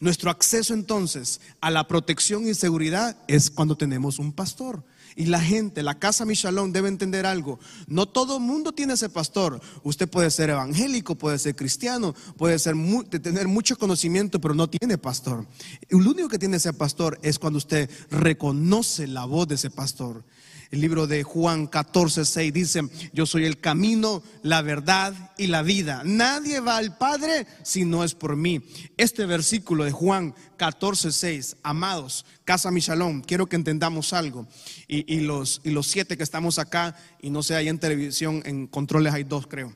Nuestro 0.00 0.30
acceso 0.30 0.74
entonces 0.74 1.40
a 1.60 1.70
la 1.70 1.86
protección 1.86 2.46
y 2.46 2.54
seguridad 2.54 3.16
es 3.28 3.50
cuando 3.50 3.76
tenemos 3.76 4.18
un 4.18 4.32
pastor. 4.32 4.84
Y 5.16 5.26
la 5.26 5.40
gente, 5.40 5.82
la 5.82 5.98
casa 5.98 6.24
Michalón 6.24 6.72
debe 6.72 6.88
entender 6.88 7.26
algo. 7.26 7.58
No 7.86 8.06
todo 8.06 8.40
mundo 8.40 8.72
tiene 8.72 8.94
ese 8.94 9.08
pastor. 9.08 9.60
Usted 9.82 10.08
puede 10.08 10.30
ser 10.30 10.50
evangélico, 10.50 11.14
puede 11.14 11.38
ser 11.38 11.54
cristiano, 11.54 12.14
puede 12.36 12.58
tener 12.58 13.46
mucho 13.46 13.78
conocimiento, 13.78 14.40
pero 14.40 14.54
no 14.54 14.68
tiene 14.68 14.98
pastor. 14.98 15.46
Lo 15.88 16.10
único 16.10 16.28
que 16.28 16.38
tiene 16.38 16.56
ese 16.56 16.72
pastor 16.72 17.18
es 17.22 17.38
cuando 17.38 17.58
usted 17.58 17.88
reconoce 18.10 19.06
la 19.06 19.24
voz 19.24 19.48
de 19.48 19.54
ese 19.54 19.70
pastor. 19.70 20.24
El 20.74 20.80
libro 20.80 21.06
de 21.06 21.22
Juan 21.22 21.68
14, 21.68 22.24
6 22.24 22.52
dice, 22.52 22.82
yo 23.12 23.26
soy 23.26 23.44
el 23.44 23.60
camino, 23.60 24.24
la 24.42 24.60
verdad 24.60 25.14
y 25.38 25.46
la 25.46 25.62
vida. 25.62 26.02
Nadie 26.04 26.58
va 26.58 26.78
al 26.78 26.98
Padre 26.98 27.46
si 27.62 27.84
no 27.84 28.02
es 28.02 28.16
por 28.16 28.34
mí. 28.34 28.60
Este 28.96 29.24
versículo 29.24 29.84
de 29.84 29.92
Juan 29.92 30.34
14, 30.56 31.12
6, 31.12 31.58
amados, 31.62 32.26
Casa 32.44 32.72
Michalón, 32.72 33.20
quiero 33.20 33.46
que 33.46 33.54
entendamos 33.54 34.12
algo. 34.12 34.48
Y, 34.88 35.20
los, 35.20 35.60
y 35.62 35.70
los 35.70 35.86
siete 35.86 36.16
que 36.16 36.24
estamos 36.24 36.58
acá, 36.58 36.96
y 37.22 37.30
no 37.30 37.44
sé, 37.44 37.54
ahí 37.54 37.68
en 37.68 37.78
televisión, 37.78 38.42
en 38.44 38.66
controles 38.66 39.14
hay 39.14 39.22
dos, 39.22 39.46
creo. 39.46 39.72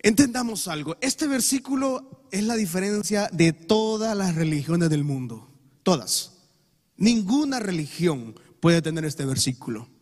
Entendamos 0.00 0.66
algo. 0.66 0.96
Este 1.00 1.28
versículo 1.28 2.26
es 2.32 2.42
la 2.42 2.56
diferencia 2.56 3.28
de 3.32 3.52
todas 3.52 4.16
las 4.16 4.34
religiones 4.34 4.90
del 4.90 5.04
mundo. 5.04 5.48
Todas. 5.84 6.32
Ninguna 6.96 7.60
religión 7.60 8.34
puede 8.58 8.82
tener 8.82 9.04
este 9.04 9.24
versículo. 9.24 9.99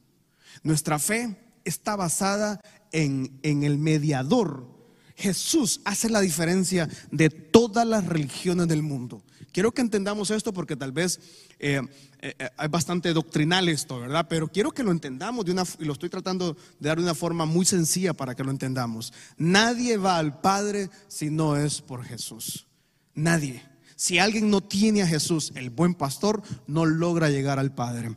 Nuestra 0.63 0.99
fe 0.99 1.37
está 1.65 1.97
basada 1.97 2.61
en, 2.93 3.39
el 3.43 3.79
mediador. 3.79 4.67
Jesús 5.17 5.81
hace 5.85 6.09
la 6.09 6.21
diferencia 6.21 6.89
de 7.11 7.31
todas 7.31 7.87
las 7.87 8.07
religiones 8.07 8.69
del 8.69 8.83
mundo. 8.83 9.23
Quiero 9.53 9.73
que 9.73 9.81
entendamos 9.81 10.31
esto 10.31 10.53
porque 10.53 10.77
tal 10.77 10.93
vez 10.93 11.19
eh, 11.59 11.81
eh, 12.21 12.35
eh, 12.39 12.49
hay 12.57 12.69
bastante 12.69 13.13
doctrinal 13.13 13.69
esto, 13.69 13.99
¿verdad? 13.99 14.27
Pero 14.29 14.49
quiero 14.49 14.71
que 14.71 14.85
lo 14.85 14.93
entendamos 14.93 15.45
y 15.49 15.85
lo 15.85 15.93
estoy 15.93 16.09
tratando 16.09 16.57
de 16.79 16.89
dar 16.89 16.99
de 16.99 17.05
una 17.05 17.15
forma 17.15 17.47
muy 17.47 17.65
sencilla 17.65 18.15
para 18.15 18.35
que 18.35 18.45
lo 18.45 18.51
entendamos. 18.51 19.13
Nadie 19.37 19.97
va 19.97 20.19
al 20.19 20.41
Padre 20.41 20.91
si 21.09 21.31
no 21.31 21.57
es 21.57 21.81
por 21.81 22.05
Jesús. 22.05 22.67
Nadie. 23.15 23.65
Si 23.99 24.21
alguien 24.21 24.49
no 24.49 24.61
tiene 24.61 25.03
a 25.03 25.09
Jesús, 25.09 25.51
el 25.57 25.71
buen 25.71 25.93
pastor, 25.93 26.41
no 26.69 26.87
logra 26.87 27.31
llegar 27.31 27.59
al 27.59 27.75
Padre. 27.75 28.15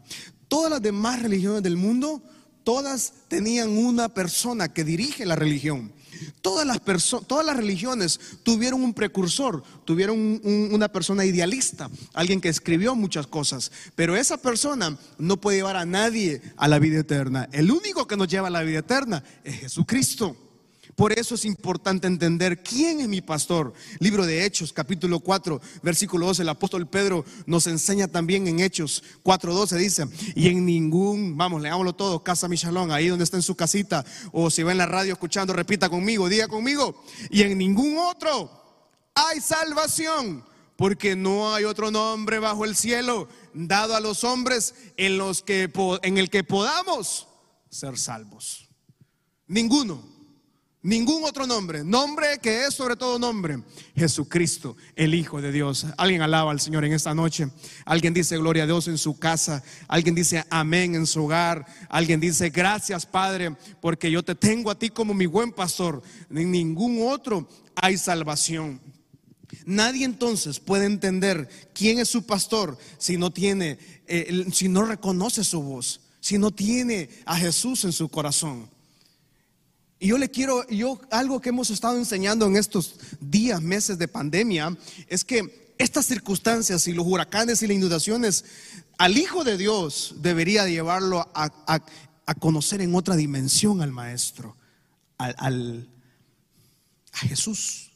Todas 0.52 0.70
las 0.70 0.82
demás 0.82 1.22
religiones 1.22 1.64
del 1.64 1.78
mundo, 1.78 2.22
todas 2.66 3.14
tenían 3.30 3.70
una 3.70 4.10
persona 4.10 4.68
que 4.68 4.84
dirige 4.84 5.26
la 5.26 5.38
religión. 5.38 5.94
Todas 6.42 6.68
las, 6.68 6.82
todas 7.26 7.46
las 7.46 7.56
religiones 7.56 8.20
tuvieron 8.44 8.84
un 8.84 8.94
precursor, 8.94 9.64
tuvieron 9.86 10.42
una 10.44 10.90
persona 10.90 11.24
idealista, 11.24 11.90
alguien 12.14 12.42
que 12.42 12.50
escribió 12.50 12.96
muchas 12.96 13.28
cosas, 13.28 13.72
pero 13.96 14.18
esa 14.18 14.36
persona 14.36 14.98
no 15.18 15.40
puede 15.40 15.60
llevar 15.60 15.78
a 15.78 15.86
nadie 15.86 16.42
a 16.58 16.68
la 16.68 16.80
vida 16.80 17.00
eterna. 17.00 17.48
El 17.54 17.72
único 17.72 18.06
que 18.06 18.18
nos 18.18 18.28
lleva 18.28 18.48
a 18.48 18.52
la 18.52 18.64
vida 18.64 18.80
eterna 18.80 19.24
es 19.46 19.56
Jesucristo. 19.56 20.36
Por 20.96 21.18
eso 21.18 21.36
es 21.36 21.46
importante 21.46 22.08
entender 22.08 22.62
quién 22.64 23.00
es 23.00 23.08
mi 23.08 23.22
pastor. 23.22 23.74
Libro 24.00 24.26
de 24.26 24.46
Hechos, 24.46 24.74
capítulo 24.74 25.20
4, 25.20 25.62
versículo 25.82 26.28
12. 26.28 26.42
El 26.42 26.50
apóstol 26.50 26.88
Pedro 26.88 27.26
nos 27.46 27.68
enseña 27.68 28.08
también 28.08 28.48
en 28.48 28.60
Hechos 28.60 29.04
4:12. 29.24 29.78
Dice: 29.78 30.08
Y 30.36 30.50
en 30.50 30.66
ningún, 30.66 31.38
vamos, 31.38 31.62
leámoslo 31.62 31.94
todo, 31.94 32.24
casa 32.24 32.48
Michalón, 32.48 32.92
ahí 32.92 33.08
donde 33.08 33.24
está 33.24 33.38
en 33.38 33.44
su 33.44 33.56
casita, 33.56 34.06
o 34.32 34.50
si 34.50 34.64
va 34.64 34.72
en 34.72 34.78
la 34.78 34.86
radio 34.86 35.14
escuchando, 35.14 35.54
repita 35.54 35.90
conmigo, 35.90 36.30
diga 36.30 36.48
conmigo. 36.48 37.04
Y 37.30 37.44
en 37.44 37.58
ningún 37.58 37.98
otro 37.98 38.50
hay 39.14 39.40
salvación, 39.40 40.44
porque 40.76 41.16
no 41.16 41.54
hay 41.54 41.66
otro 41.66 41.92
nombre 41.92 42.40
bajo 42.40 42.66
el 42.66 42.76
cielo 42.76 43.28
dado 43.54 43.96
a 43.96 44.00
los 44.00 44.24
hombres 44.24 44.74
en, 44.98 45.18
los 45.18 45.42
que, 45.42 45.72
en 46.04 46.18
el 46.18 46.30
que 46.30 46.44
podamos 46.44 47.28
ser 47.70 47.98
salvos. 47.98 48.68
Ninguno. 49.48 50.11
Ningún 50.84 51.24
otro 51.26 51.46
nombre, 51.46 51.84
nombre 51.84 52.40
que 52.42 52.66
es 52.66 52.74
sobre 52.74 52.96
todo 52.96 53.20
nombre, 53.20 53.62
Jesucristo, 53.96 54.76
el 54.96 55.14
Hijo 55.14 55.40
de 55.40 55.52
Dios. 55.52 55.86
Alguien 55.96 56.24
alaba 56.24 56.50
al 56.50 56.60
Señor 56.60 56.84
en 56.84 56.94
esta 56.94 57.14
noche. 57.14 57.48
Alguien 57.86 58.16
dice 58.16 58.36
gloria 58.38 58.64
a 58.64 58.66
Dios 58.66 58.88
en 58.88 58.98
su 58.98 59.20
casa. 59.20 59.64
Alguien 59.88 60.16
dice 60.16 60.44
amén 60.50 60.96
en 60.96 61.06
su 61.06 61.24
hogar. 61.24 61.68
Alguien 61.88 62.20
dice 62.20 62.50
gracias 62.50 63.06
Padre, 63.06 63.56
porque 63.80 64.10
yo 64.10 64.24
te 64.24 64.34
tengo 64.34 64.72
a 64.72 64.80
ti 64.80 64.90
como 64.90 65.14
mi 65.14 65.28
buen 65.28 65.52
pastor. 65.52 66.02
En 66.32 66.50
ningún 66.50 67.08
otro 67.08 67.48
hay 67.76 67.96
salvación. 67.96 68.82
Nadie 69.68 70.04
entonces 70.04 70.60
puede 70.60 70.86
entender 70.86 71.48
quién 71.76 72.00
es 72.00 72.08
su 72.08 72.26
pastor 72.26 72.76
si 72.98 73.18
no 73.18 73.32
tiene, 73.32 73.78
eh, 74.08 74.48
si 74.52 74.68
no 74.68 74.84
reconoce 74.84 75.44
su 75.44 75.62
voz, 75.62 76.02
si 76.20 76.40
no 76.40 76.50
tiene 76.50 77.08
a 77.26 77.38
Jesús 77.38 77.84
en 77.84 77.92
su 77.92 78.10
corazón. 78.10 78.68
Y 80.02 80.08
yo 80.08 80.18
le 80.18 80.32
quiero, 80.32 80.68
yo 80.68 81.00
algo 81.12 81.40
que 81.40 81.50
hemos 81.50 81.70
estado 81.70 81.96
enseñando 81.96 82.48
en 82.48 82.58
estos 82.58 82.96
días, 83.20 83.62
meses 83.62 84.00
de 84.00 84.08
pandemia, 84.08 84.76
es 85.08 85.24
que 85.24 85.76
estas 85.78 86.08
circunstancias 86.08 86.88
y 86.88 86.94
los 86.94 87.06
huracanes 87.06 87.62
y 87.62 87.68
las 87.68 87.78
inundaciones, 87.78 88.44
al 88.98 89.16
Hijo 89.16 89.44
de 89.44 89.58
Dios 89.58 90.16
debería 90.18 90.68
llevarlo 90.68 91.30
a, 91.36 91.86
conocer 92.40 92.82
en 92.82 92.96
otra 92.96 93.16
dimensión 93.16 93.84
al 93.84 93.92
Maestro, 93.92 94.58
al, 95.20 95.88
a 97.12 97.18
Jesús. 97.20 97.92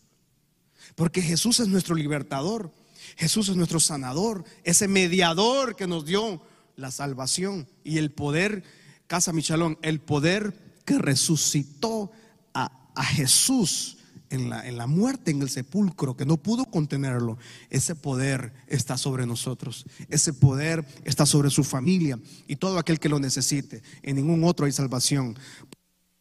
Porque 0.93 1.23
Jesús 1.23 1.59
es 1.59 1.69
nuestro 1.69 1.95
libertador, 1.95 2.71
Jesús 3.15 3.49
es 3.49 3.55
nuestro 3.55 3.79
sanador, 3.79 4.43
ese 4.63 4.87
mediador 4.87 5.75
que 5.75 5.87
nos 5.87 6.05
dio 6.05 6.39
la 6.75 6.91
salvación 6.91 7.67
y 7.83 7.97
el 7.97 8.11
poder, 8.11 8.63
Casa 9.07 9.33
Michalón, 9.33 9.79
el 9.81 9.99
poder 9.99 10.64
que 10.85 10.99
resucitó 10.99 12.11
a, 12.53 13.03
Jesús 13.03 13.97
en 14.29 14.49
la, 14.49 14.65
en 14.65 14.77
la, 14.77 14.87
muerte, 14.87 15.31
en 15.31 15.41
el 15.41 15.49
sepulcro, 15.49 16.15
que 16.15 16.25
no 16.25 16.37
pudo 16.37 16.65
contenerlo, 16.65 17.37
ese 17.69 17.93
poder 17.93 18.53
está 18.67 18.97
sobre 18.97 19.25
nosotros. 19.25 19.85
Ese 20.07 20.31
poder 20.31 20.85
está 21.03 21.25
sobre 21.25 21.49
su 21.49 21.65
familia 21.65 22.17
y 22.47 22.55
todo 22.55 22.79
aquel 22.79 23.01
que 23.01 23.09
lo 23.09 23.19
necesite. 23.19 23.83
En 24.01 24.15
ningún 24.15 24.45
otro 24.45 24.65
hay 24.65 24.71
salvación. 24.71 25.37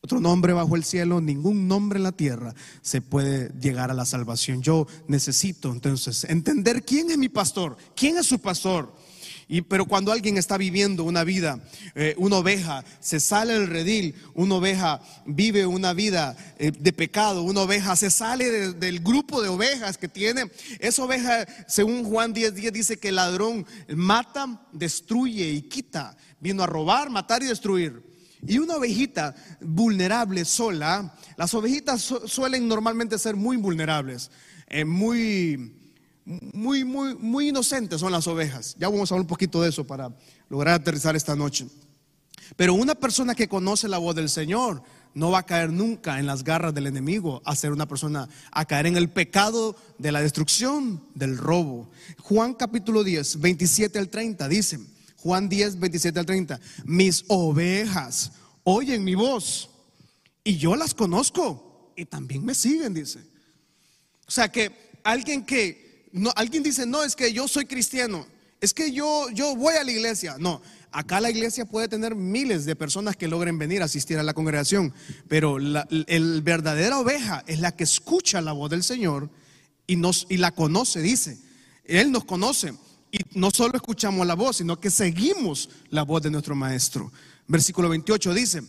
otro 0.00 0.18
nombre 0.18 0.52
bajo 0.52 0.74
el 0.74 0.82
cielo, 0.82 1.20
ningún 1.20 1.68
nombre 1.68 1.98
en 1.98 2.02
la 2.02 2.12
tierra 2.12 2.54
se 2.82 3.00
puede 3.00 3.52
llegar 3.60 3.92
a 3.92 3.94
la 3.94 4.04
salvación. 4.04 4.60
Yo 4.60 4.88
necesito 5.06 5.70
entonces 5.70 6.24
entender 6.24 6.84
quién 6.84 7.10
es 7.10 7.18
mi 7.18 7.28
pastor, 7.28 7.76
quién 7.94 8.18
es 8.18 8.26
su 8.26 8.40
pastor. 8.40 8.92
Pero 9.68 9.86
cuando 9.86 10.12
alguien 10.12 10.36
está 10.36 10.56
viviendo 10.56 11.04
una 11.04 11.24
vida, 11.24 11.60
eh, 11.94 12.14
una 12.18 12.38
oveja 12.38 12.84
se 13.00 13.20
sale 13.20 13.54
del 13.54 13.68
redil, 13.68 14.14
una 14.34 14.56
oveja 14.56 15.00
vive 15.26 15.66
una 15.66 15.92
vida 15.92 16.36
eh, 16.58 16.72
de 16.72 16.92
pecado, 16.92 17.42
una 17.42 17.60
oveja 17.60 17.96
se 17.96 18.10
sale 18.10 18.72
del 18.72 19.00
grupo 19.00 19.42
de 19.42 19.48
ovejas 19.48 19.98
que 19.98 20.08
tiene. 20.08 20.50
Esa 20.78 21.04
oveja, 21.04 21.46
según 21.66 22.04
Juan 22.04 22.32
10, 22.32 22.54
10 22.54 22.72
dice 22.72 22.98
que 22.98 23.10
el 23.10 23.16
ladrón 23.16 23.66
mata, 23.88 24.66
destruye 24.72 25.50
y 25.50 25.62
quita. 25.62 26.16
Vino 26.40 26.62
a 26.62 26.66
robar, 26.66 27.10
matar 27.10 27.42
y 27.42 27.46
destruir. 27.46 28.14
Y 28.46 28.58
una 28.58 28.76
ovejita 28.76 29.34
vulnerable 29.60 30.44
sola, 30.44 31.14
las 31.36 31.54
ovejitas 31.54 32.02
suelen 32.26 32.68
normalmente 32.68 33.18
ser 33.18 33.36
muy 33.36 33.56
vulnerables, 33.56 34.30
eh, 34.68 34.84
muy, 34.84 35.74
muy, 36.24 36.84
muy, 36.84 37.14
muy 37.14 37.48
inocentes 37.48 38.00
son 38.00 38.12
las 38.12 38.26
ovejas. 38.26 38.74
Ya 38.78 38.88
vamos 38.88 39.10
a 39.10 39.14
hablar 39.14 39.22
un 39.22 39.28
poquito 39.28 39.62
de 39.62 39.68
eso 39.68 39.86
para 39.86 40.14
lograr 40.48 40.74
aterrizar 40.74 41.16
esta 41.16 41.36
noche. 41.36 41.66
Pero 42.56 42.74
una 42.74 42.94
persona 42.94 43.34
que 43.34 43.48
conoce 43.48 43.88
la 43.88 43.98
voz 43.98 44.14
del 44.14 44.28
Señor 44.28 44.82
no 45.14 45.30
va 45.30 45.40
a 45.40 45.46
caer 45.46 45.72
nunca 45.72 46.18
en 46.18 46.26
las 46.26 46.42
garras 46.42 46.74
del 46.74 46.86
enemigo, 46.86 47.40
a 47.44 47.54
ser 47.54 47.72
una 47.72 47.86
persona, 47.86 48.28
a 48.50 48.64
caer 48.64 48.86
en 48.86 48.96
el 48.96 49.08
pecado 49.08 49.76
de 49.98 50.12
la 50.12 50.20
destrucción, 50.20 51.02
del 51.14 51.38
robo. 51.38 51.90
Juan 52.20 52.54
capítulo 52.54 53.04
10, 53.04 53.40
27 53.40 53.98
al 53.98 54.08
30 54.08 54.48
dice, 54.48 54.80
Juan 55.16 55.48
10, 55.48 55.78
27 55.78 56.18
al 56.18 56.26
30. 56.26 56.60
Mis 56.84 57.24
ovejas 57.28 58.32
oyen 58.64 59.04
mi 59.04 59.14
voz 59.14 59.70
y 60.42 60.56
yo 60.56 60.76
las 60.76 60.94
conozco 60.94 61.92
y 61.96 62.04
también 62.04 62.44
me 62.44 62.54
siguen, 62.54 62.92
dice. 62.92 63.20
O 64.26 64.30
sea 64.30 64.50
que 64.50 64.98
alguien 65.04 65.44
que, 65.44 65.83
no, 66.14 66.32
alguien 66.36 66.62
dice, 66.62 66.86
no, 66.86 67.02
es 67.02 67.16
que 67.16 67.32
yo 67.32 67.48
soy 67.48 67.66
cristiano, 67.66 68.24
es 68.60 68.72
que 68.72 68.92
yo, 68.92 69.28
yo 69.30 69.56
voy 69.56 69.74
a 69.74 69.82
la 69.82 69.90
iglesia. 69.90 70.36
No, 70.38 70.62
acá 70.92 71.20
la 71.20 71.28
iglesia 71.28 71.64
puede 71.64 71.88
tener 71.88 72.14
miles 72.14 72.64
de 72.64 72.76
personas 72.76 73.16
que 73.16 73.26
logren 73.26 73.58
venir 73.58 73.82
a 73.82 73.86
asistir 73.86 74.16
a 74.18 74.22
la 74.22 74.32
congregación, 74.32 74.94
pero 75.26 75.58
la 75.58 75.88
el 76.06 76.40
verdadera 76.42 77.00
oveja 77.00 77.42
es 77.48 77.58
la 77.58 77.74
que 77.74 77.82
escucha 77.82 78.40
la 78.40 78.52
voz 78.52 78.70
del 78.70 78.84
Señor 78.84 79.28
y, 79.88 79.96
nos, 79.96 80.26
y 80.28 80.36
la 80.36 80.52
conoce, 80.52 81.02
dice. 81.02 81.36
Él 81.84 82.12
nos 82.12 82.24
conoce. 82.24 82.74
Y 83.10 83.18
no 83.32 83.50
solo 83.50 83.72
escuchamos 83.74 84.24
la 84.24 84.34
voz, 84.34 84.58
sino 84.58 84.78
que 84.78 84.90
seguimos 84.90 85.68
la 85.90 86.04
voz 86.04 86.22
de 86.22 86.30
nuestro 86.30 86.54
Maestro. 86.54 87.10
Versículo 87.48 87.88
28 87.88 88.34
dice, 88.34 88.62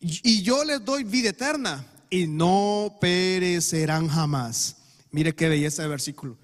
y 0.00 0.40
yo 0.40 0.64
les 0.64 0.82
doy 0.82 1.04
vida 1.04 1.28
eterna 1.28 1.86
y 2.08 2.26
no 2.26 2.96
perecerán 3.02 4.08
jamás. 4.08 4.76
Mire 5.10 5.34
qué 5.34 5.50
belleza 5.50 5.82
de 5.82 5.88
versículo. 5.88 6.38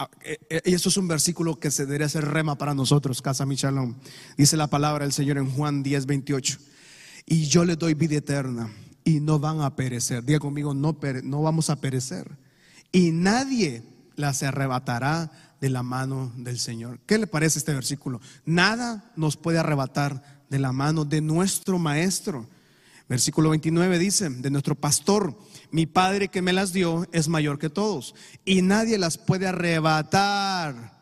Ah, 0.00 0.08
eh, 0.22 0.38
eh, 0.48 0.62
y 0.64 0.74
eso 0.74 0.88
es 0.90 0.96
un 0.96 1.08
versículo 1.08 1.58
que 1.58 1.72
se 1.72 1.84
debería 1.84 2.06
hacer 2.06 2.24
rema 2.24 2.56
para 2.56 2.72
nosotros, 2.72 3.20
Casa 3.20 3.44
Michalón. 3.44 3.96
Dice 4.36 4.56
la 4.56 4.68
palabra 4.68 5.04
del 5.04 5.12
Señor 5.12 5.38
en 5.38 5.50
Juan 5.50 5.82
10, 5.82 6.06
28. 6.06 6.58
Y 7.26 7.46
yo 7.46 7.64
les 7.64 7.76
doy 7.76 7.94
vida 7.94 8.14
eterna 8.14 8.70
y 9.02 9.18
no 9.18 9.40
van 9.40 9.60
a 9.60 9.74
perecer. 9.74 10.24
Diga 10.24 10.38
conmigo, 10.38 10.72
no, 10.72 10.96
no 11.24 11.42
vamos 11.42 11.68
a 11.68 11.80
perecer. 11.80 12.30
Y 12.92 13.10
nadie 13.10 13.82
las 14.14 14.44
arrebatará 14.44 15.32
de 15.60 15.68
la 15.68 15.82
mano 15.82 16.32
del 16.36 16.60
Señor. 16.60 17.00
¿Qué 17.04 17.18
le 17.18 17.26
parece 17.26 17.58
este 17.58 17.74
versículo? 17.74 18.20
Nada 18.46 19.12
nos 19.16 19.36
puede 19.36 19.58
arrebatar 19.58 20.44
de 20.48 20.60
la 20.60 20.70
mano 20.70 21.04
de 21.04 21.20
nuestro 21.20 21.80
Maestro. 21.80 22.48
Versículo 23.08 23.50
29 23.50 23.98
dice, 23.98 24.30
de 24.30 24.50
nuestro 24.50 24.76
pastor, 24.76 25.36
mi 25.70 25.86
Padre 25.86 26.28
que 26.28 26.42
me 26.42 26.52
las 26.52 26.72
dio 26.72 27.06
es 27.12 27.28
mayor 27.28 27.58
que 27.58 27.70
todos 27.70 28.14
y 28.44 28.62
nadie 28.62 28.98
las 28.98 29.18
puede 29.18 29.46
arrebatar 29.46 30.98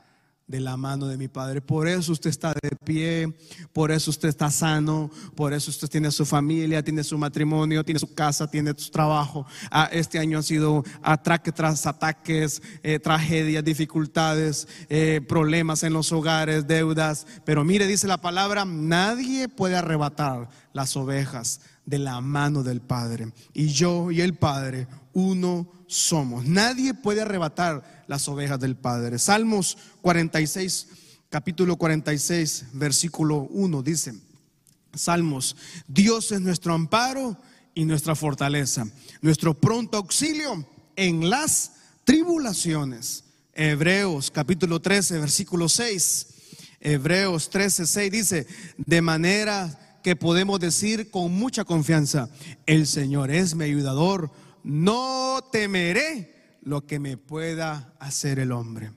de 0.46 0.60
la 0.60 0.76
mano 0.76 1.08
de 1.08 1.16
mi 1.16 1.28
Padre. 1.28 1.60
Por 1.60 1.88
eso 1.88 2.12
usted 2.12 2.30
está 2.30 2.54
de 2.62 2.70
pie, 2.84 3.36
por 3.72 3.90
eso 3.90 4.10
usted 4.10 4.28
está 4.28 4.50
sano, 4.50 5.10
por 5.34 5.52
eso 5.52 5.70
usted 5.70 5.88
tiene 5.88 6.10
su 6.12 6.24
familia, 6.24 6.84
tiene 6.84 7.02
su 7.02 7.18
matrimonio, 7.18 7.84
tiene 7.84 7.98
su 7.98 8.14
casa, 8.14 8.48
tiene 8.48 8.72
su 8.76 8.90
trabajo. 8.90 9.46
Ah, 9.70 9.88
este 9.90 10.18
año 10.18 10.38
ha 10.38 10.42
sido 10.42 10.84
ataque 11.02 11.50
tras 11.50 11.86
ataques, 11.86 12.62
eh, 12.82 13.00
tragedias, 13.00 13.64
dificultades, 13.64 14.68
eh, 14.88 15.20
problemas 15.26 15.82
en 15.82 15.92
los 15.92 16.12
hogares, 16.12 16.66
deudas. 16.66 17.26
Pero 17.44 17.64
mire, 17.64 17.86
dice 17.86 18.06
la 18.06 18.18
palabra, 18.18 18.64
nadie 18.64 19.48
puede 19.48 19.76
arrebatar 19.76 20.48
las 20.72 20.96
ovejas 20.96 21.60
de 21.86 21.98
la 21.98 22.20
mano 22.20 22.62
del 22.62 22.80
Padre. 22.80 23.32
Y 23.54 23.68
yo 23.68 24.10
y 24.10 24.20
el 24.20 24.34
Padre, 24.34 24.86
uno 25.12 25.72
somos. 25.86 26.44
Nadie 26.44 26.92
puede 26.92 27.22
arrebatar 27.22 28.04
las 28.08 28.28
ovejas 28.28 28.60
del 28.60 28.76
Padre. 28.76 29.18
Salmos 29.18 29.78
46, 30.02 30.88
capítulo 31.30 31.76
46, 31.76 32.66
versículo 32.74 33.48
1 33.50 33.82
dice, 33.82 34.14
Salmos, 34.94 35.56
Dios 35.86 36.32
es 36.32 36.40
nuestro 36.40 36.74
amparo 36.74 37.36
y 37.74 37.84
nuestra 37.84 38.14
fortaleza, 38.14 38.86
nuestro 39.20 39.54
pronto 39.54 39.98
auxilio 39.98 40.66
en 40.96 41.30
las 41.30 41.72
tribulaciones. 42.04 43.24
Hebreos 43.52 44.30
capítulo 44.30 44.80
13, 44.80 45.18
versículo 45.18 45.68
6. 45.68 46.26
Hebreos 46.80 47.48
13, 47.50 47.86
6 47.86 48.12
dice, 48.12 48.46
de 48.76 49.02
manera 49.02 49.85
que 50.06 50.14
podemos 50.14 50.60
decir 50.60 51.10
con 51.10 51.32
mucha 51.32 51.64
confianza, 51.64 52.30
el 52.64 52.86
Señor 52.86 53.32
es 53.32 53.56
mi 53.56 53.64
ayudador, 53.64 54.30
no 54.62 55.40
temeré 55.50 56.32
lo 56.62 56.86
que 56.86 57.00
me 57.00 57.16
pueda 57.16 57.92
hacer 57.98 58.38
el 58.38 58.52
hombre. 58.52 58.92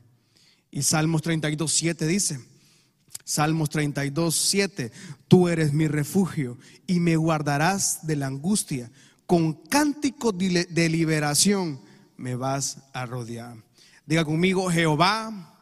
Y 0.69 0.83
Salmos 0.83 1.23
32, 1.23 1.73
7 1.73 2.05
dice, 2.05 2.39
Salmos 3.23 3.71
32, 3.71 4.35
7, 4.35 4.91
tú 5.27 5.47
eres 5.47 5.73
mi 5.73 5.87
refugio 5.87 6.59
y 6.85 6.99
me 6.99 7.15
guardarás 7.15 8.05
de 8.05 8.15
la 8.15 8.27
angustia. 8.27 8.91
Con 9.25 9.53
cántico 9.53 10.31
de 10.31 10.89
liberación 10.89 11.81
me 12.17 12.35
vas 12.35 12.83
a 12.93 13.07
rodear. 13.07 13.57
Diga 14.05 14.23
conmigo, 14.25 14.69
Jehová 14.69 15.57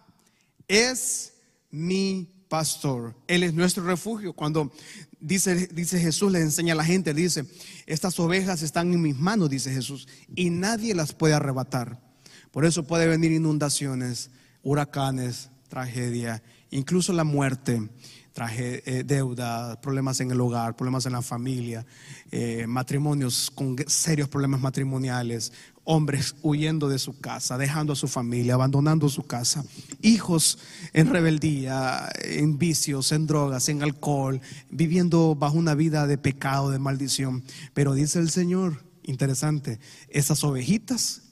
es 0.67 1.35
mi 1.71 2.36
pastor. 2.49 3.15
Él 3.27 3.43
es 3.43 3.53
nuestro 3.53 3.83
refugio. 3.83 4.33
Cuando 4.33 4.71
dice, 5.19 5.67
dice 5.67 5.99
Jesús, 5.99 6.31
le 6.31 6.39
enseña 6.39 6.73
a 6.73 6.77
la 6.77 6.85
gente, 6.85 7.13
dice, 7.13 7.45
estas 7.85 8.19
ovejas 8.19 8.61
están 8.61 8.93
en 8.93 9.01
mis 9.01 9.17
manos, 9.17 9.49
dice 9.49 9.71
Jesús, 9.71 10.07
y 10.35 10.49
nadie 10.49 10.95
las 10.95 11.13
puede 11.13 11.33
arrebatar. 11.33 12.01
Por 12.51 12.65
eso 12.65 12.87
puede 12.87 13.07
venir 13.07 13.31
inundaciones, 13.31 14.31
huracanes, 14.63 15.49
tragedia, 15.67 16.41
incluso 16.71 17.13
la 17.13 17.23
muerte, 17.23 17.89
eh, 18.39 19.03
deuda, 19.03 19.81
problemas 19.81 20.19
en 20.19 20.29
el 20.29 20.39
hogar, 20.39 20.75
problemas 20.75 21.05
en 21.07 21.13
la 21.13 21.21
familia, 21.21 21.85
eh, 22.31 22.65
matrimonios 22.67 23.49
con 23.49 23.75
serios 23.87 24.29
problemas 24.29 24.61
matrimoniales, 24.61 25.51
hombres 25.83 26.35
huyendo 26.43 26.87
de 26.87 26.99
su 26.99 27.19
casa, 27.19 27.57
dejando 27.57 27.93
a 27.93 27.95
su 27.95 28.07
familia, 28.07 28.53
abandonando 28.53 29.09
su 29.09 29.23
casa, 29.23 29.65
hijos 30.01 30.59
en 30.93 31.09
rebeldía, 31.09 32.09
en 32.21 32.59
vicios, 32.59 33.11
en 33.11 33.25
drogas, 33.25 33.69
en 33.69 33.81
alcohol, 33.81 34.39
viviendo 34.69 35.33
bajo 35.33 35.57
una 35.57 35.73
vida 35.73 36.05
de 36.05 36.17
pecado, 36.17 36.69
de 36.69 36.79
maldición. 36.79 37.43
Pero 37.73 37.95
dice 37.95 38.19
el 38.19 38.29
Señor, 38.29 38.83
interesante, 39.03 39.79
esas 40.09 40.43
ovejitas 40.43 41.23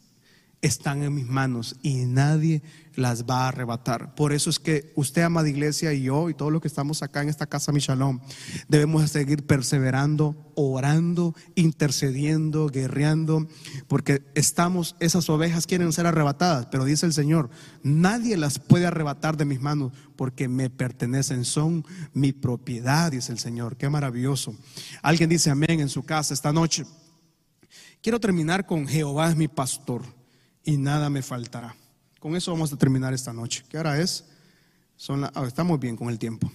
están 0.61 1.03
en 1.03 1.13
mis 1.13 1.27
manos 1.27 1.75
y 1.83 2.05
nadie 2.05 2.63
las 2.95 3.25
va 3.25 3.45
a 3.45 3.47
arrebatar. 3.49 4.15
Por 4.15 4.33
eso 4.33 4.49
es 4.49 4.59
que 4.59 4.91
usted, 4.95 5.23
amada 5.23 5.49
iglesia, 5.49 5.93
y 5.93 6.03
yo 6.03 6.29
y 6.29 6.33
todos 6.33 6.51
los 6.51 6.61
que 6.61 6.67
estamos 6.67 7.03
acá 7.03 7.21
en 7.21 7.29
esta 7.29 7.47
casa, 7.47 7.71
mi 7.71 7.79
shalom, 7.79 8.19
debemos 8.67 9.09
seguir 9.09 9.45
perseverando, 9.45 10.35
orando, 10.55 11.35
intercediendo, 11.55 12.67
guerreando, 12.67 13.47
porque 13.87 14.23
estamos, 14.35 14.95
esas 14.99 15.29
ovejas 15.29 15.67
quieren 15.67 15.91
ser 15.91 16.07
arrebatadas, 16.07 16.67
pero 16.67 16.85
dice 16.85 17.05
el 17.05 17.13
Señor, 17.13 17.49
nadie 17.83 18.37
las 18.37 18.59
puede 18.59 18.85
arrebatar 18.85 19.37
de 19.37 19.45
mis 19.45 19.61
manos 19.61 19.91
porque 20.15 20.47
me 20.47 20.69
pertenecen, 20.69 21.45
son 21.45 21.85
mi 22.13 22.31
propiedad, 22.31 23.11
dice 23.11 23.31
el 23.31 23.39
Señor. 23.39 23.77
Qué 23.77 23.89
maravilloso. 23.89 24.55
Alguien 25.01 25.29
dice 25.29 25.49
amén 25.49 25.79
en 25.79 25.89
su 25.89 26.03
casa 26.03 26.33
esta 26.33 26.53
noche. 26.53 26.85
Quiero 28.01 28.19
terminar 28.19 28.65
con 28.65 28.87
Jehová 28.87 29.29
es 29.29 29.35
mi 29.35 29.47
pastor 29.47 30.03
y 30.63 30.77
nada 30.77 31.09
me 31.09 31.21
faltará. 31.21 31.75
Con 32.25 32.35
eso 32.35 32.51
vamos 32.51 32.73
a 32.73 32.75
terminar 32.75 33.13
esta 33.13 33.31
noche. 33.31 33.63
¿Qué 33.69 33.77
hora 33.77 34.01
es? 34.01 34.23
Son 34.95 35.25
ah, 35.25 35.31
estamos 35.45 35.79
bien 35.79 35.95
con 35.95 36.09
el 36.09 36.17
tiempo. 36.17 36.51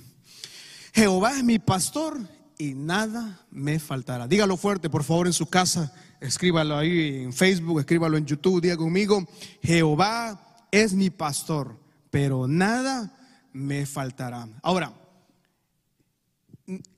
Jehová 0.92 1.38
es 1.38 1.44
mi 1.44 1.60
pastor 1.60 2.18
y 2.58 2.74
nada 2.74 3.46
me 3.52 3.78
faltará. 3.78 4.26
Dígalo 4.26 4.56
fuerte, 4.56 4.90
por 4.90 5.04
favor, 5.04 5.28
en 5.28 5.32
su 5.32 5.46
casa. 5.46 5.94
Escríbalo 6.18 6.76
ahí 6.76 7.22
en 7.22 7.32
Facebook, 7.32 7.78
escríbalo 7.78 8.16
en 8.16 8.26
YouTube. 8.26 8.60
Diga 8.60 8.76
conmigo, 8.76 9.24
Jehová 9.62 10.66
es 10.72 10.92
mi 10.92 11.08
pastor, 11.08 11.78
pero 12.10 12.48
nada 12.48 13.16
me 13.52 13.86
faltará. 13.86 14.48
Ahora, 14.62 14.92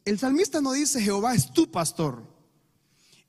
el 0.07 0.19
salmista 0.19 0.63
no 0.63 0.73
dice 0.73 1.03
Jehová 1.03 1.35
es 1.35 1.53
tu 1.53 1.71
pastor. 1.71 2.27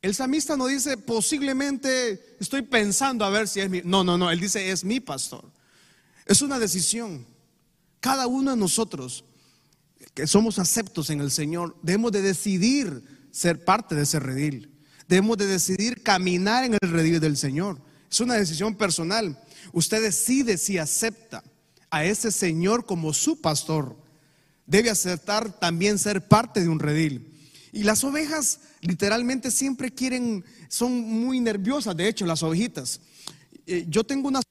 El 0.04 0.14
samista 0.14 0.58
no 0.58 0.68
dice 0.68 0.98
posiblemente 0.98 2.36
estoy 2.38 2.62
pensando 2.62 3.24
a 3.24 3.30
ver 3.30 3.48
si 3.48 3.62
es 3.62 3.70
mi. 3.70 3.82
No, 3.86 4.04
no, 4.04 4.18
no. 4.18 4.30
Él 4.30 4.40
dice 4.42 4.70
es 4.70 4.84
mi 4.84 5.00
pastor. 5.00 5.50
Es 6.26 6.42
una 6.42 6.60
decisión. 6.60 7.26
Cada 8.02 8.28
uno 8.28 8.52
de 8.52 8.58
nosotros 8.58 9.24
que 10.14 10.28
somos 10.28 10.60
aceptos 10.60 11.10
en 11.10 11.22
el 11.22 11.32
Señor 11.32 11.78
debemos 11.82 12.12
de 12.12 12.22
decidir 12.22 13.30
ser 13.32 13.64
parte 13.64 13.96
de 13.96 14.04
ese 14.04 14.20
redil. 14.20 14.78
Debemos 15.08 15.38
de 15.38 15.48
decidir 15.48 16.04
caminar 16.04 16.66
en 16.66 16.74
el 16.74 16.92
redil 16.92 17.22
del 17.22 17.38
Señor. 17.38 17.80
Es 18.12 18.20
una 18.20 18.34
decisión 18.34 18.76
personal. 18.76 19.42
Usted 19.72 20.02
decide 20.02 20.58
si 20.58 20.78
acepta 20.78 21.46
a 21.90 22.04
ese 22.04 22.30
Señor 22.30 22.86
como 22.86 23.14
su 23.14 23.40
pastor. 23.40 23.96
Debe 24.66 24.90
aceptar 24.90 25.60
también 25.62 25.98
ser 25.98 26.28
parte 26.28 26.60
de 26.60 26.68
un 26.68 26.80
redil. 26.80 27.40
Y 27.72 27.84
las 27.84 28.04
ovejas 28.04 28.60
literalmente 28.84 29.50
siempre 29.50 29.92
quieren, 29.92 30.44
son 30.68 30.92
muy 31.02 31.40
nerviosas, 31.40 31.96
de 31.96 32.08
hecho, 32.08 32.26
las 32.26 32.44
ovejitas. 32.44 33.02
Eh, 33.66 33.86
yo 33.88 34.04
tengo 34.04 34.28
unas 34.28 34.44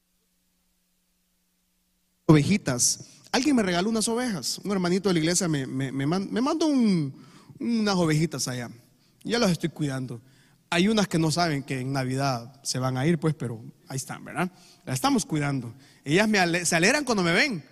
ovejitas. 2.27 3.01
Alguien 3.31 3.57
me 3.57 3.63
regaló 3.63 3.91
unas 3.91 4.09
ovejas. 4.09 4.61
Un 4.65 4.73
hermanito 4.73 5.09
de 5.09 5.15
la 5.15 5.19
iglesia 5.21 5.49
me, 5.49 5.67
mandó 5.67 6.67
unas 6.67 7.97
ovejitas 7.97 8.49
allá. 8.49 8.71
Ya 9.25 9.39
las 9.39 9.51
estoy 9.51 9.69
cuidando. 9.71 10.21
Hay 10.71 10.89
unas 10.89 11.07
que 11.07 11.19
no 11.19 11.31
saben 11.31 11.63
que 11.63 11.81
en 11.81 11.93
Navidad 11.93 12.61
se 12.63 12.79
van 12.79 12.97
a 12.97 13.07
ir, 13.07 13.19
pues, 13.19 13.35
pero 13.35 13.63
ahí 13.89 13.97
están, 13.97 14.25
¿verdad? 14.25 14.51
Las 14.85 14.95
estamos 14.95 15.27
cuidando. 15.27 15.75
Ellas 16.05 16.29
me 16.29 16.65
se 16.65 16.75
alegran 16.75 17.05
cuando 17.05 17.23
me 17.23 17.33
ven. 17.33 17.63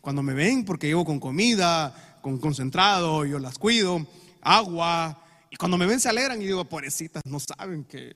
Cuando 0.00 0.22
me 0.22 0.34
ven 0.34 0.64
porque 0.64 0.88
llevo 0.88 1.04
con 1.04 1.20
comida, 1.20 2.18
con 2.22 2.38
concentrado, 2.38 3.24
yo 3.24 3.38
las 3.38 3.58
cuido, 3.58 4.06
agua. 4.40 5.24
Y 5.50 5.56
cuando 5.56 5.76
me 5.76 5.86
ven 5.86 5.98
se 6.00 6.08
alegran 6.08 6.40
y 6.40 6.46
digo, 6.46 6.64
pobrecitas, 6.64 7.22
no 7.26 7.40
saben 7.40 7.84
que 7.84 8.14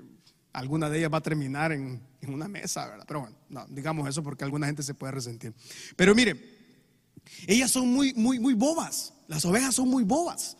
alguna 0.53 0.89
de 0.89 0.99
ellas 0.99 1.13
va 1.13 1.19
a 1.19 1.23
terminar 1.23 1.73
en, 1.73 2.01
una 2.29 2.49
mesa, 2.49 2.87
¿verdad? 2.87 3.05
Pero 3.07 3.21
bueno, 3.21 3.37
no, 3.51 3.67
digamos 3.69 4.09
eso 4.09 4.23
porque 4.23 4.45
alguna 4.45 4.67
gente 4.67 4.83
se 4.83 4.95
puede 4.95 5.13
resentir. 5.13 5.53
Pero 5.97 6.15
mire, 6.15 6.41
ellas 7.47 7.71
son 7.71 7.89
muy, 7.89 8.15
muy, 8.15 8.39
muy 8.39 8.55
bobas. 8.55 9.13
Las 9.27 9.45
ovejas 9.45 9.75
son 9.75 9.89
muy 9.89 10.05
bobas. 10.05 10.57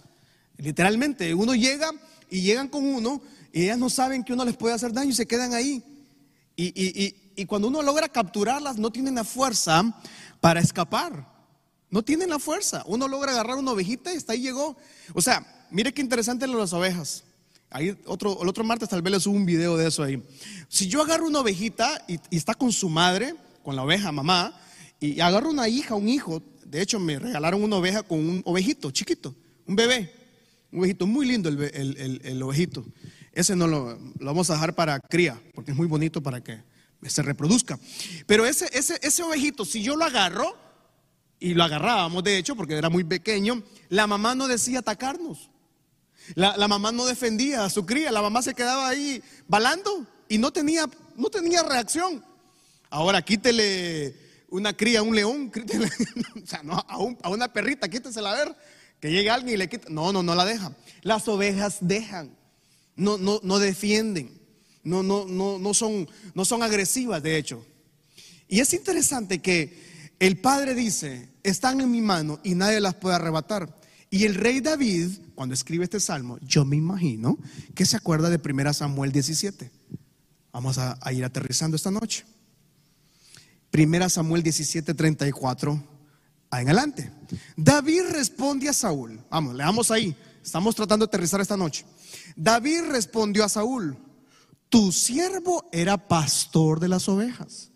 Literalmente, 0.59 1.33
uno 1.33 1.55
llega 1.55 1.91
y 2.29 2.43
llegan 2.43 2.69
con 2.69 2.85
uno 2.85 3.23
y 3.53 3.63
ellas 3.63 3.79
no 3.79 3.89
saben 3.89 4.25
que 4.25 4.33
uno 4.33 4.45
les 4.45 4.57
puede 4.57 4.75
hacer 4.75 4.93
daño 4.93 5.11
y 5.11 5.15
se 5.15 5.27
quedan 5.27 5.55
ahí. 5.55 5.83
Y, 6.57 7.15
y 7.37 7.47
cuando 7.47 7.69
uno 7.69 7.83
logra 7.83 8.09
capturarlas, 8.09 8.77
no 8.77 8.91
tienen 8.91 9.15
la 9.15 9.25
fuerza 9.25 9.83
para 10.41 10.61
escapar. 10.61 11.33
No 11.91 12.03
tienen 12.03 12.31
la 12.31 12.39
fuerza. 12.39 12.83
Uno 12.87 13.09
logra 13.09 13.33
agarrar 13.33 13.57
una 13.57 13.71
ovejita 13.71 14.13
y 14.13 14.17
hasta 14.17 14.33
ahí 14.33 14.41
llegó. 14.41 14.77
O 15.15 15.23
sea, 15.23 15.47
mire 15.75 15.93
qué 15.93 16.01
interesante 16.01 16.47
lo 16.47 16.55
de 16.55 16.61
las 16.61 16.73
ovejas. 16.73 17.25
Ahí 17.69 17.97
otro, 18.07 18.41
el 18.41 18.49
otro 18.49 18.63
martes 18.63 18.89
tal 18.89 19.03
vez 19.03 19.13
les 19.13 19.23
subo 19.25 19.35
un 19.37 19.45
video 19.45 19.77
de 19.77 19.89
eso 19.89 20.05
ahí. 20.05 20.23
Si 20.69 20.87
yo 20.87 21.03
agarro 21.03 21.27
una 21.27 21.41
ovejita 21.41 22.05
y, 22.07 22.21
está 22.31 22.55
con 22.55 22.73
su 22.73 22.89
madre, 22.89 23.35
con 23.65 23.75
la 23.75 23.83
oveja 23.83 24.13
mamá, 24.13 24.57
y 25.01 25.21
agarro 25.21 25.51
una 25.51 25.69
hija, 25.69 25.97
un 25.97 26.09
hijo, 26.09 26.41
de 26.65 26.81
hecho 26.81 27.01
me 27.01 27.19
regalaron 27.19 27.63
una 27.63 27.77
oveja 27.77 28.05
con 28.05 28.21
un 28.21 28.43
ovejito 28.45 28.93
chiquito, 28.93 29.35
un 29.67 29.75
bebé, 29.75 30.13
un 30.71 30.79
ovejito 30.79 31.09
muy 31.09 31.27
lindo 31.27 31.49
el, 31.49 32.43
ovejito. 32.43 32.85
Ese 33.33 33.57
no 33.57 33.67
lo, 33.67 33.99
vamos 34.21 34.49
a 34.51 34.55
dejar 34.55 34.77
para 34.77 35.01
cría, 35.01 35.41
porque 35.55 35.73
es 35.73 35.77
muy 35.77 35.89
bonito 35.89 36.23
para 36.23 36.41
que 36.41 36.63
se 37.03 37.23
reproduzca. 37.23 37.81
Pero 38.27 38.47
ese, 38.47 38.69
ese, 38.73 39.01
ese 39.03 39.23
ovejito, 39.25 39.65
si 39.65 39.83
yo 39.83 39.97
lo 39.97 40.05
agarro, 40.05 40.57
y 41.41 41.55
lo 41.55 41.65
agarrábamos 41.65 42.23
de 42.23 42.39
hecho 42.39 42.55
porque 42.55 42.75
era 42.75 42.89
muy 42.89 43.03
pequeño, 43.05 43.63
la 43.89 44.07
mamá 44.07 44.37
no 44.37 44.47
decía 44.47 44.79
atacarnos. 44.79 45.51
La, 46.35 46.69
mamá 46.69 46.91
no 46.93 47.05
defendía 47.07 47.65
a 47.65 47.71
su 47.71 47.85
cría, 47.85 48.11
la 48.11 48.23
mamá 48.23 48.43
se 48.43 48.55
quedaba 48.55 48.89
ahí 48.89 49.23
balando 49.47 50.07
y 50.29 50.39
no 50.39 50.53
tenía, 50.53 50.89
no 51.17 51.29
tenía 51.29 51.63
reacción. 51.63 52.25
Ahora 52.91 53.23
quítele 53.23 54.17
una 54.49 54.77
cría 54.77 55.01
a 55.01 55.03
un 55.03 55.15
león, 55.15 55.53
sea, 56.45 56.63
no, 56.63 56.85
a, 56.89 57.29
una 57.29 57.53
perrita, 57.53 57.89
quítesela 57.89 58.33
a 58.33 58.45
ver, 58.45 58.57
que 59.01 59.11
llegue 59.11 59.31
alguien 59.31 59.55
y 59.55 59.59
le 59.59 59.69
quita. 59.69 59.89
No, 59.91 60.13
no, 60.13 60.23
no 60.23 60.35
la 60.35 60.45
deja. 60.45 60.73
Las 61.03 61.29
ovejas 61.29 61.79
dejan, 61.81 62.35
no, 62.97 63.19
no, 63.19 63.41
no 63.43 63.59
defienden, 63.59 64.41
no, 64.83 65.03
no, 65.03 65.27
no, 65.27 65.59
no, 65.59 65.75
son, 65.75 66.09
no 66.35 66.45
son 66.45 66.63
agresivas, 66.63 67.23
de 67.23 67.37
hecho. 67.37 67.67
Y 68.49 68.61
es 68.61 68.73
interesante 68.73 69.43
que 69.43 70.15
el 70.21 70.39
padre 70.39 70.75
dice, 70.75 71.29
están 71.43 71.81
en 71.81 71.91
mi 71.91 72.01
mano 72.01 72.41
y 72.45 72.55
nadie 72.55 72.81
las 72.81 72.95
puede 72.95 73.17
arrebatar. 73.17 73.84
Y 74.15 74.27
el 74.27 74.37
rey 74.37 74.61
David, 74.61 75.11
cuando 75.35 75.55
escribe 75.55 75.83
este 75.83 75.99
salmo, 75.99 76.39
yo 76.41 76.65
me 76.65 76.77
imagino 76.77 77.37
que 77.75 77.85
se 77.85 77.97
acuerda 77.97 78.31
de 78.31 78.41
1 78.41 78.73
Samuel 78.73 79.11
17. 79.11 79.73
Vamos 80.53 80.79
a, 80.79 80.97
ir 81.13 81.25
aterrizando 81.25 81.75
esta 81.75 81.91
noche. 81.91 82.25
1 83.77 84.09
Samuel 84.09 84.45
17, 84.45 84.95
34 84.95 85.73
en 85.73 85.83
adelante. 86.53 87.11
David 87.57 88.03
responde 88.13 88.69
a 88.69 88.73
Saúl. 88.73 89.21
Vamos, 89.29 89.57
leamos 89.57 89.91
ahí. 89.91 90.17
Estamos 90.45 90.77
tratando 90.77 91.07
de 91.07 91.09
aterrizar 91.09 91.41
esta 91.41 91.57
noche. 91.57 91.85
David 92.37 92.83
respondió 92.91 93.43
a 93.43 93.49
Saúl, 93.49 93.99
tu 94.69 94.93
siervo 94.93 95.69
era 95.73 96.07
pastor 96.07 96.79
de 96.79 96.87
las 96.87 97.09
ovejas 97.09 97.73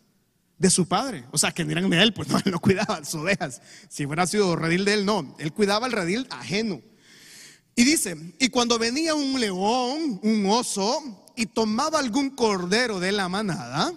de 0.58 0.70
su 0.70 0.86
padre. 0.86 1.24
O 1.30 1.38
sea, 1.38 1.52
que 1.52 1.62
eran 1.62 1.88
de 1.88 2.02
él, 2.02 2.12
pues 2.12 2.28
no, 2.28 2.38
él 2.38 2.52
no 2.52 2.60
cuidaba 2.60 3.04
sus 3.04 3.22
ovejas. 3.22 3.62
Si 3.88 4.04
hubiera 4.04 4.26
sido 4.26 4.56
redil 4.56 4.84
de 4.84 4.94
él, 4.94 5.06
no. 5.06 5.36
Él 5.38 5.52
cuidaba 5.52 5.86
el 5.86 5.92
redil 5.92 6.26
ajeno. 6.30 6.82
Y 7.74 7.84
dice, 7.84 8.16
y 8.40 8.48
cuando 8.48 8.78
venía 8.78 9.14
un 9.14 9.38
león, 9.40 10.20
un 10.22 10.46
oso, 10.46 11.30
y 11.36 11.46
tomaba 11.46 12.00
algún 12.00 12.30
cordero 12.30 12.98
de 12.98 13.12
la 13.12 13.28
manada, 13.28 13.94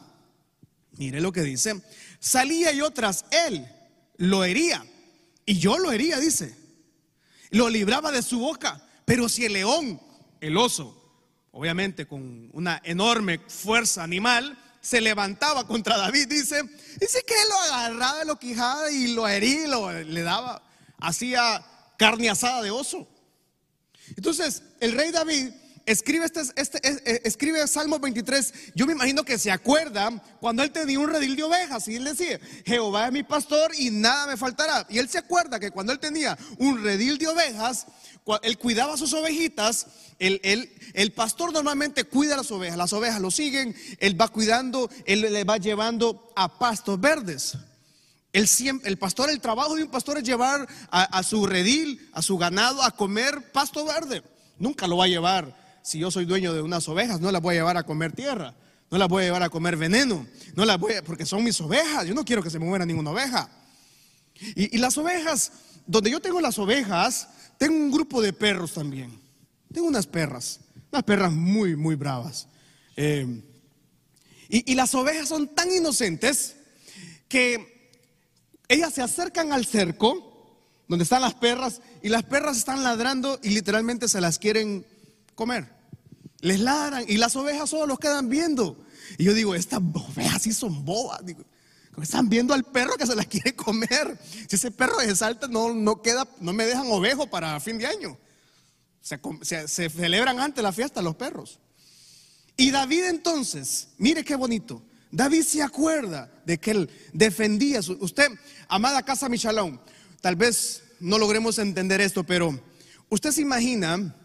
mire 0.97 1.19
lo 1.19 1.32
que 1.32 1.41
dice, 1.41 1.82
salía 2.19 2.71
yo 2.74 2.91
tras 2.91 3.26
él, 3.47 3.65
lo 4.17 4.43
hería, 4.43 4.86
y 5.47 5.58
yo 5.58 5.80
lo 5.80 5.91
hería, 5.91 6.19
dice, 6.19 6.56
lo 7.50 7.69
libraba 7.69 8.12
de 8.12 8.21
su 8.21 8.38
boca, 8.38 8.88
pero 9.04 9.28
si 9.28 9.45
el 9.45 9.54
león, 9.54 10.00
el 10.39 10.58
oso, 10.58 10.95
obviamente 11.52 12.06
con 12.06 12.52
una 12.54 12.80
enorme 12.84 13.39
fuerza 13.47 14.04
animal, 14.04 14.56
se 14.82 15.00
levantaba 15.00 15.67
contra 15.67 15.98
David, 15.98 16.28
dice, 16.28 16.63
dice 17.00 17.24
que 17.26 17.34
él 17.34 17.50
lo 17.50 17.56
agarraba 17.56 18.26
lo 18.26 18.39
quijada 18.39 18.91
y 18.91 19.13
lo 19.13 19.28
hería, 19.28 19.67
lo, 19.67 19.91
le 19.91 20.22
daba, 20.24 20.63
hacía 20.98 21.63
carne 21.98 22.30
asada 22.30 22.63
de 22.63 22.72
oso. 22.72 23.08
Entonces, 24.17 24.63
el 24.80 24.94
rey 24.94 25.12
David 25.12 25.52
escribe, 25.86 26.26
este, 26.26 26.41
este, 26.56 26.80
eh, 26.84 27.22
escribe 27.24 27.65
Salmo 27.67 28.00
23, 28.00 28.54
yo 28.76 28.86
me 28.86 28.94
imagino 28.94 29.24
que 29.24 29.38
se 29.38 29.52
acuerda 29.52 30.12
cuando 30.39 30.63
él 30.63 30.72
tenía 30.72 31.00
un 31.00 31.10
redil 31.10 31.36
de 31.36 31.44
ovejas 31.44 31.88
y 31.88 31.96
él 31.96 32.04
decía, 32.04 32.39
Jehová 32.65 33.08
es 33.08 33.12
mi 33.12 33.24
pastor 33.24 33.72
y 33.78 33.89
nada 33.91 34.28
me 34.28 34.38
faltará. 34.38 34.86
Y 34.89 35.00
él 35.00 35.10
se 35.10 35.17
acuerda 35.17 35.60
que 35.60 35.72
cuando 35.72 35.94
él 35.94 36.00
tenía 36.00 36.38
un 36.58 36.84
redil 36.84 37.17
de 37.17 37.28
ovejas, 37.28 37.88
él 38.44 38.58
cuidaba 38.58 38.98
sus 38.98 39.14
ovejitas, 39.14 39.88
el 40.20 41.12
pastor 41.16 41.52
normalmente 41.52 42.04
cuida 42.04 42.38
las 42.38 42.52
ovejas, 42.52 42.78
las 42.78 42.94
ovejas 42.94 43.22
lo 43.22 43.32
siguen, 43.32 43.76
él 44.00 44.20
va 44.20 44.28
cuidando, 44.28 44.90
él 45.06 45.22
le 45.22 45.44
va 45.44 45.58
llevando 45.58 46.32
a 46.36 46.60
pastos 46.60 47.00
verdes. 47.00 47.58
El, 48.34 48.48
el 48.86 48.98
pastor, 48.98 49.30
el 49.30 49.42
trabajo 49.42 49.76
de 49.76 49.84
un 49.84 49.90
pastor 49.90 50.18
es 50.18 50.24
llevar 50.24 50.68
a, 50.90 51.04
a 51.04 51.24
su 51.24 51.46
redil, 51.46 52.10
a 52.14 52.22
su 52.22 52.38
ganado 52.38 52.82
a 52.82 52.92
comer 52.92 53.52
pasto 53.52 53.84
verde. 53.84 54.24
Nunca 54.58 54.88
lo 54.88 54.98
va 54.98 55.06
a 55.06 55.10
llevar 55.10 55.62
si 55.82 56.00
yo 56.00 56.12
soy 56.12 56.26
dueño 56.26 56.54
de 56.54 56.62
unas 56.62 56.88
ovejas, 56.88 57.20
no 57.20 57.32
las 57.32 57.42
voy 57.42 57.56
a 57.56 57.60
llevar 57.60 57.78
a 57.78 57.84
comer 57.84 58.14
tierra, 58.14 58.54
no 58.90 58.98
las 58.98 59.08
voy 59.08 59.24
a 59.24 59.26
llevar 59.26 59.44
a 59.44 59.50
comer 59.50 59.78
veneno, 59.78 60.28
no 60.56 60.66
las 60.66 60.80
voy 60.80 60.94
a, 60.94 61.04
porque 61.04 61.26
son 61.26 61.44
mis 61.44 61.60
ovejas, 61.62 62.06
yo 62.06 62.14
no 62.14 62.24
quiero 62.26 62.44
que 62.44 62.50
se 62.50 62.60
me 62.60 62.66
muera 62.66 62.86
ninguna 62.86 63.12
oveja. 63.12 63.50
Y, 64.56 64.78
las 64.80 64.98
ovejas, 64.98 65.52
donde 65.86 66.10
yo 66.10 66.20
tengo 66.20 66.42
las 66.42 66.58
ovejas, 66.58 67.30
tengo 67.62 67.76
un 67.76 67.91
grupo 67.91 68.24
de 68.24 68.34
perros 68.34 68.74
también. 68.74 69.21
Tengo 69.71 69.88
unas 69.88 70.08
perras, 70.08 70.62
unas 70.91 71.04
perras 71.04 71.32
muy, 71.32 71.76
muy 71.76 71.93
bravas. 71.93 72.47
Eh, 72.95 73.43
y, 74.50 74.71
y 74.71 74.74
las 74.74 74.95
ovejas 74.95 75.30
son 75.30 75.47
tan 75.54 75.71
inocentes 75.71 76.56
que 77.30 77.91
ellas 78.67 78.95
se 78.95 79.04
acercan 79.04 79.54
al 79.54 79.67
cerco 79.67 80.58
donde 80.88 81.04
están 81.04 81.21
las 81.21 81.36
perras 81.36 81.82
y 82.02 82.10
las 82.10 82.24
perras 82.24 82.58
están 82.58 82.84
ladrando 82.84 83.39
y 83.43 83.50
literalmente 83.50 84.08
se 84.08 84.21
las 84.21 84.39
quieren 84.39 84.84
comer. 85.36 85.71
Les 86.39 86.62
ladran 86.62 87.06
y 87.08 87.17
las 87.17 87.36
ovejas 87.36 87.69
solo 87.69 87.86
los 87.86 88.00
quedan 88.00 88.28
viendo. 88.28 88.76
Y 89.19 89.26
yo 89.26 89.36
digo, 89.36 89.54
estas 89.54 89.82
ovejas 89.93 90.41
sí 90.41 90.52
son 90.52 90.84
bobas. 90.84 91.24
Digo, 91.24 91.43
están 92.01 92.30
viendo 92.30 92.54
al 92.54 92.63
perro 92.63 92.95
que 92.95 93.06
se 93.06 93.15
las 93.15 93.27
quiere 93.27 93.56
comer. 93.56 94.17
Si 94.47 94.56
ese 94.56 94.71
perro 94.71 94.99
se 94.99 95.15
salta, 95.15 95.47
no, 95.47 95.73
no 95.73 96.01
queda, 96.01 96.27
no 96.39 96.54
me 96.54 96.65
dejan 96.65 96.88
ovejo 96.89 97.27
para 97.27 97.60
fin 97.60 97.77
de 97.77 97.88
año. 97.88 98.17
Se, 99.01 99.89
celebran 99.89 100.39
antes 100.39 100.63
la 100.63 100.71
fiesta 100.71 101.01
los 101.01 101.15
perros. 101.15 101.60
Y 102.56 102.71
David 102.71 103.06
entonces, 103.06 103.89
mire 103.97 104.23
qué 104.23 104.36
bonito. 104.36 104.84
David 105.12 105.43
se 105.43 105.62
acuerda 105.62 106.32
de 106.45 106.60
que 106.60 106.71
él 106.71 106.89
defendía 107.12 107.82
su. 107.82 107.93
Usted, 107.93 108.30
amada 108.67 109.04
casa 109.04 109.27
Michalón, 109.27 109.82
tal 110.21 110.36
vez 110.36 110.84
no 110.99 111.17
logremos 111.17 111.58
entender 111.58 111.99
esto, 111.99 112.23
pero 112.23 112.58
usted 113.10 113.32
se 113.32 113.41
imagina 113.41 114.15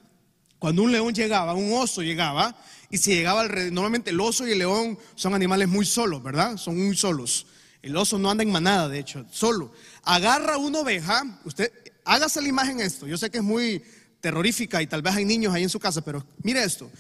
Cuando 0.59 0.83
un 0.83 0.93
león 0.93 1.15
llegaba, 1.15 1.55
un 1.55 1.73
oso 1.73 2.03
llegaba, 2.03 2.57
y 2.91 2.99
si 2.99 3.15
llegaba 3.15 3.43
alrededor, 3.43 3.73
normalmente 3.73 4.11
el 4.11 4.21
oso 4.21 4.47
y 4.47 4.53
el 4.53 4.59
león 4.59 4.99
son 5.15 5.35
animales 5.35 5.69
muy 5.69 5.85
solos, 5.85 6.23
¿verdad? 6.23 6.57
Son 6.57 6.77
muy 6.77 6.97
solos. 6.97 7.47
El 7.87 7.97
oso 7.97 8.19
no 8.19 8.29
anda 8.29 8.43
en 8.43 8.51
manada, 8.51 8.89
de 8.89 8.99
hecho, 8.99 9.25
solo. 9.31 9.71
Agarra 10.03 10.57
una 10.57 10.81
oveja, 10.81 11.23
usted, 11.45 11.73
hágase 12.05 12.43
la 12.43 12.49
imagen 12.49 12.81
esto, 12.81 13.07
yo 13.07 13.17
sé 13.17 13.31
que 13.31 13.39
es 13.39 13.45
muy 13.45 13.81
terrorífica 14.21 14.83
y 14.83 14.89
tal 14.89 15.03
vez 15.03 15.15
hay 15.15 15.25
niños 15.25 15.55
ahí 15.55 15.63
en 15.63 15.69
su 15.69 15.79
casa, 15.79 16.01
pero 16.01 16.27
mire 16.43 16.65
esto. 16.65 16.91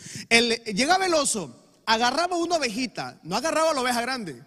llegaba 0.72 1.06
el 1.06 1.14
oso, 1.14 1.72
agarraba 1.86 2.36
una 2.36 2.54
ovejita, 2.54 3.18
no 3.24 3.34
agarraba 3.34 3.74
la 3.74 3.80
oveja 3.80 4.00
grande, 4.00 4.40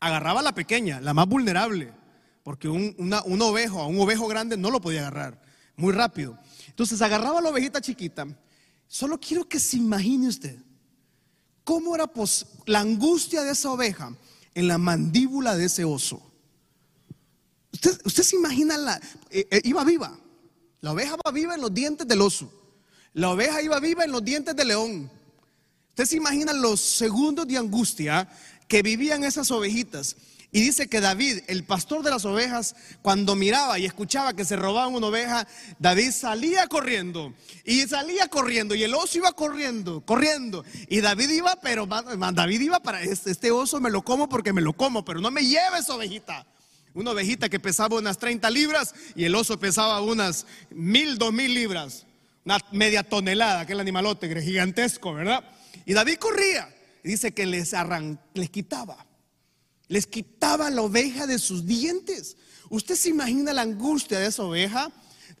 agarraba 0.00 0.40
la 0.40 0.54
pequeña, 0.54 0.98
la 1.02 1.12
más 1.12 1.28
vulnerable, 1.28 1.92
porque 2.42 2.68
un, 2.68 3.12
ovejo 3.42 3.82
a 3.82 3.86
un 3.86 4.00
ovejo 4.00 4.28
grande 4.28 4.56
no 4.56 4.70
lo 4.70 4.80
podía 4.80 5.00
agarrar 5.00 5.38
muy 5.76 5.92
rápido. 5.92 6.38
Entonces 6.68 7.02
agarraba 7.02 7.42
la 7.42 7.50
ovejita 7.50 7.82
chiquita. 7.82 8.26
Solo 8.88 9.20
quiero 9.20 9.46
que 9.46 9.60
se 9.60 9.76
imagine 9.76 10.28
usted 10.28 10.56
cómo 11.64 11.94
era 11.94 12.10
la 12.64 12.80
angustia 12.80 13.42
de 13.42 13.50
esa 13.50 13.70
oveja 13.70 14.16
en 14.56 14.68
la 14.68 14.78
mandíbula 14.78 15.54
de 15.54 15.66
ese 15.66 15.84
oso. 15.84 16.22
Usted, 17.70 18.22
se 18.22 18.36
imagina, 18.36 18.78
la, 18.78 19.00
eh, 19.28 19.46
eh, 19.50 19.60
iba 19.64 19.84
viva. 19.84 20.18
La 20.80 20.92
oveja 20.92 21.14
va 21.16 21.30
viva 21.30 21.54
en 21.54 21.60
los 21.60 21.74
dientes 21.74 22.08
del 22.08 22.22
oso. 22.22 22.50
La 23.12 23.30
oveja 23.30 23.60
iba 23.60 23.78
viva 23.80 24.04
en 24.04 24.12
los 24.12 24.24
dientes 24.24 24.56
del 24.56 24.68
león. 24.68 25.10
Usted 25.90 26.06
se 26.06 26.16
imagina 26.16 26.54
los 26.54 26.80
segundos 26.80 27.46
de 27.46 27.58
angustia 27.58 28.30
que 28.66 28.80
vivían 28.80 29.24
esas 29.24 29.50
ovejitas. 29.50 30.16
Y 30.56 30.62
dice 30.62 30.88
que 30.88 31.02
David, 31.02 31.40
el 31.48 31.64
pastor 31.64 32.02
de 32.02 32.10
las 32.10 32.24
ovejas, 32.24 32.76
cuando 33.02 33.36
miraba 33.36 33.78
y 33.78 33.84
escuchaba 33.84 34.32
que 34.32 34.46
se 34.46 34.56
robaban 34.56 34.94
una 34.94 35.08
oveja, 35.08 35.46
David 35.78 36.12
salía 36.12 36.66
corriendo 36.66 37.34
y 37.62 37.82
salía 37.82 38.28
corriendo 38.28 38.74
y 38.74 38.82
el 38.82 38.94
oso 38.94 39.18
iba 39.18 39.32
corriendo, 39.32 40.00
corriendo. 40.00 40.64
Y 40.88 41.02
David 41.02 41.28
iba, 41.28 41.56
pero 41.56 41.84
David 41.84 42.58
iba 42.62 42.80
para 42.80 43.02
este, 43.02 43.32
este 43.32 43.50
oso 43.50 43.82
me 43.82 43.90
lo 43.90 44.00
como 44.00 44.30
porque 44.30 44.54
me 44.54 44.62
lo 44.62 44.72
como, 44.72 45.04
pero 45.04 45.20
no 45.20 45.30
me 45.30 45.44
lleve 45.44 45.80
esa 45.80 45.94
ovejita. 45.94 46.46
Una 46.94 47.10
ovejita 47.10 47.50
que 47.50 47.60
pesaba 47.60 47.98
unas 47.98 48.16
30 48.16 48.48
libras 48.48 48.94
y 49.14 49.24
el 49.24 49.34
oso 49.34 49.60
pesaba 49.60 50.00
unas 50.00 50.46
mil, 50.70 51.18
dos 51.18 51.34
mil 51.34 51.52
libras. 51.52 52.06
Una 52.46 52.56
media 52.72 53.02
tonelada, 53.02 53.60
aquel 53.60 53.78
animalote 53.78 54.40
gigantesco, 54.40 55.12
¿verdad? 55.12 55.44
Y 55.84 55.92
David 55.92 56.16
corría 56.16 56.74
y 57.04 57.10
dice 57.10 57.34
que 57.34 57.44
les, 57.44 57.74
les 58.32 58.48
quitaba 58.48 59.05
les 59.88 60.06
quitaba 60.06 60.70
la 60.70 60.82
oveja 60.82 61.26
de 61.26 61.38
sus 61.38 61.66
dientes. 61.66 62.36
¿Usted 62.68 62.96
se 62.96 63.10
imagina 63.10 63.52
la 63.52 63.62
angustia 63.62 64.18
de 64.18 64.26
esa 64.26 64.42
oveja 64.42 64.90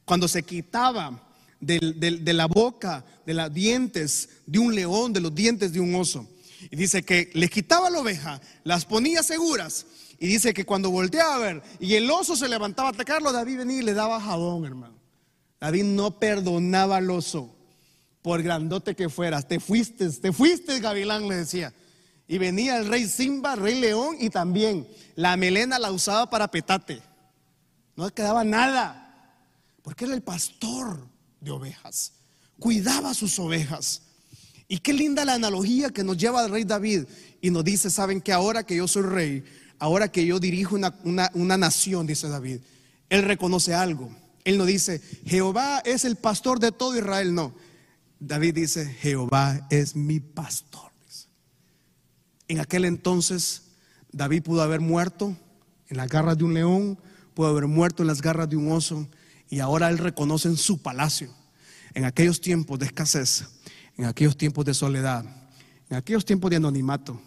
cuando 0.04 0.28
se 0.28 0.42
quitaba 0.42 1.22
de 1.60 2.32
la 2.32 2.46
boca, 2.46 3.04
de 3.24 3.34
los 3.34 3.52
dientes 3.52 4.28
de 4.46 4.58
un 4.58 4.74
león, 4.74 5.12
de 5.12 5.20
los 5.20 5.34
dientes 5.34 5.72
de 5.72 5.80
un 5.80 5.94
oso? 5.94 6.28
Y 6.70 6.76
dice 6.76 7.02
que 7.02 7.30
les 7.34 7.50
quitaba 7.50 7.90
la 7.90 8.00
oveja, 8.00 8.40
las 8.64 8.84
ponía 8.84 9.22
seguras. 9.22 9.86
Y 10.18 10.28
dice 10.28 10.54
que 10.54 10.64
cuando 10.64 10.90
volteaba 10.90 11.34
a 11.34 11.38
ver 11.38 11.62
y 11.78 11.94
el 11.94 12.10
oso 12.10 12.36
se 12.36 12.48
levantaba 12.48 12.88
a 12.88 12.92
atacarlo, 12.92 13.32
David 13.32 13.58
venía 13.58 13.78
y 13.78 13.82
le 13.82 13.92
daba 13.92 14.20
jabón, 14.20 14.64
hermano. 14.64 14.96
David 15.60 15.84
no 15.84 16.18
perdonaba 16.18 16.98
al 16.98 17.10
oso, 17.10 17.54
por 18.22 18.42
grandote 18.42 18.94
que 18.94 19.08
fueras. 19.08 19.46
Te 19.46 19.60
fuiste, 19.60 20.08
te 20.10 20.32
fuiste, 20.32 20.80
Gavilán, 20.80 21.28
le 21.28 21.36
decía. 21.36 21.72
Y 22.28 22.38
venía 22.38 22.76
el 22.76 22.88
rey 22.88 23.06
Simba, 23.06 23.54
rey 23.54 23.78
león, 23.78 24.16
y 24.18 24.30
también 24.30 24.88
la 25.14 25.36
melena 25.36 25.78
la 25.78 25.92
usaba 25.92 26.28
para 26.28 26.50
petate. 26.50 27.00
No 27.94 28.10
quedaba 28.10 28.44
nada. 28.44 29.02
Porque 29.82 30.04
era 30.04 30.14
el 30.14 30.22
pastor 30.22 31.06
de 31.40 31.50
ovejas. 31.52 32.12
Cuidaba 32.58 33.14
sus 33.14 33.38
ovejas. 33.38 34.02
Y 34.68 34.78
qué 34.78 34.92
linda 34.92 35.24
la 35.24 35.34
analogía 35.34 35.90
que 35.90 36.02
nos 36.02 36.16
lleva 36.16 36.44
el 36.44 36.50
rey 36.50 36.64
David. 36.64 37.04
Y 37.40 37.50
nos 37.50 37.64
dice, 37.64 37.90
saben 37.90 38.20
que 38.20 38.32
ahora 38.32 38.64
que 38.64 38.76
yo 38.76 38.88
soy 38.88 39.02
rey, 39.02 39.44
ahora 39.78 40.10
que 40.10 40.26
yo 40.26 40.40
dirijo 40.40 40.74
una, 40.74 41.30
una 41.34 41.56
nación, 41.56 42.06
dice 42.06 42.28
David, 42.28 42.58
él 43.08 43.22
reconoce 43.22 43.74
algo. 43.74 44.10
Él 44.44 44.58
no 44.58 44.64
dice, 44.64 45.00
Jehová 45.24 45.80
es 45.84 46.04
el 46.04 46.16
pastor 46.16 46.58
de 46.58 46.72
todo 46.72 46.96
Israel. 46.96 47.34
No. 47.34 47.54
David 48.18 48.54
dice, 48.54 48.86
Jehová 48.86 49.66
es 49.70 49.94
mi 49.94 50.18
pastor. 50.20 50.90
En 52.48 52.60
aquel 52.60 52.84
entonces 52.84 53.62
David 54.12 54.42
pudo 54.42 54.62
haber 54.62 54.80
muerto 54.80 55.36
en 55.88 55.96
las 55.96 56.08
garras 56.08 56.38
de 56.38 56.44
un 56.44 56.54
león, 56.54 56.98
pudo 57.34 57.48
haber 57.48 57.66
muerto 57.66 58.02
en 58.02 58.06
las 58.06 58.22
garras 58.22 58.48
de 58.48 58.56
un 58.56 58.70
oso, 58.72 59.06
y 59.48 59.60
ahora 59.60 59.88
él 59.90 59.98
reconoce 59.98 60.48
en 60.48 60.56
su 60.56 60.82
palacio, 60.82 61.30
en 61.94 62.04
aquellos 62.04 62.40
tiempos 62.40 62.78
de 62.78 62.86
escasez, 62.86 63.46
en 63.96 64.06
aquellos 64.06 64.36
tiempos 64.36 64.64
de 64.64 64.74
soledad, 64.74 65.24
en 65.88 65.96
aquellos 65.96 66.24
tiempos 66.24 66.50
de 66.50 66.56
anonimato, 66.56 67.20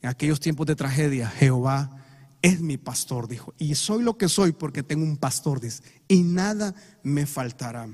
en 0.00 0.08
aquellos 0.08 0.40
tiempos 0.40 0.66
de 0.66 0.76
tragedia, 0.76 1.28
Jehová 1.28 1.98
es 2.42 2.60
mi 2.60 2.76
pastor, 2.76 3.28
dijo, 3.28 3.54
y 3.58 3.74
soy 3.76 4.02
lo 4.02 4.18
que 4.18 4.28
soy 4.28 4.52
porque 4.52 4.82
tengo 4.82 5.04
un 5.04 5.16
pastor, 5.16 5.60
dice, 5.60 5.82
y 6.08 6.22
nada 6.22 6.74
me 7.02 7.24
faltará. 7.24 7.88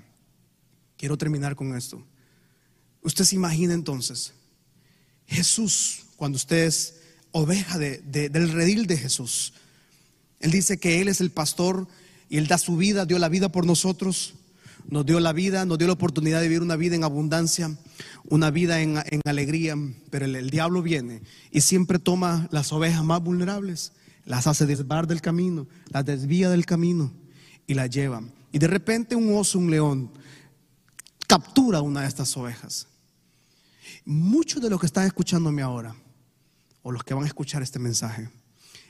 Quiero 0.97 1.17
terminar 1.19 1.55
con 1.55 1.77
esto. 1.77 2.03
Usted 3.03 3.25
se 3.25 3.37
imagina 3.37 3.75
entonces, 3.75 4.35
Jesús 5.27 6.08
cuando 6.19 6.37
usted 6.37 6.67
es 6.67 6.97
oveja 7.31 7.79
del 7.79 8.53
redil 8.53 8.87
de 8.87 8.99
Jesús. 8.99 9.55
Él 10.41 10.51
dice 10.51 10.79
que 10.79 11.01
Él 11.01 11.07
es 11.07 11.21
el 11.21 11.31
pastor 11.31 11.87
y 12.29 12.39
Él 12.39 12.49
da 12.49 12.59
su 12.59 12.77
vida, 12.77 13.07
dio 13.07 13.19
la 13.21 13.29
vida 13.29 13.51
por 13.51 13.65
nosotros, 13.65 14.35
nos 14.89 15.07
dio 15.07 15.21
la 15.21 15.33
vida, 15.33 15.65
nos 15.65 15.79
dio 15.79 15.87
la 15.87 15.93
oportunidad 15.93 16.41
de 16.41 16.49
vivir 16.49 16.63
una 16.63 16.75
vida 16.75 16.97
en 16.97 17.05
abundancia, 17.05 17.77
una 18.25 18.51
vida 18.51 18.81
en, 18.81 18.99
alegría, 19.25 19.77
pero 20.11 20.25
el, 20.25 20.51
diablo 20.51 20.83
viene 20.83 21.23
y 21.53 21.61
siempre 21.61 22.01
toma 22.01 22.49
las 22.51 22.73
ovejas 22.73 23.05
más 23.05 23.23
vulnerables, 23.23 23.93
las 24.25 24.49
hace 24.49 24.67
desbar 24.67 25.07
del 25.07 25.21
camino, 25.21 25.69
las 25.91 26.05
desvía 26.05 26.51
del 26.51 26.67
camino 26.67 27.13
y 27.69 27.75
las 27.75 27.91
lleva. 27.91 28.23
Y 28.51 28.59
de 28.59 28.67
repente 28.67 29.15
un 29.15 29.37
oso, 29.37 29.61
un 29.61 29.71
león, 29.71 30.11
captura 31.29 31.81
una 31.81 32.01
de 32.01 32.09
estas 32.09 32.37
ovejas. 32.37 32.89
Muchos 34.05 34.61
de 34.61 34.71
los 34.71 34.81
que 34.81 34.87
están 34.87 35.07
escuchándome 35.07 35.63
ahora, 35.63 35.95
o 36.83 36.93
los 36.93 37.05
que 37.05 37.15
van 37.15 37.25
a 37.25 37.27
escuchar 37.27 37.63
este 37.63 37.79
mensaje, 37.79 38.29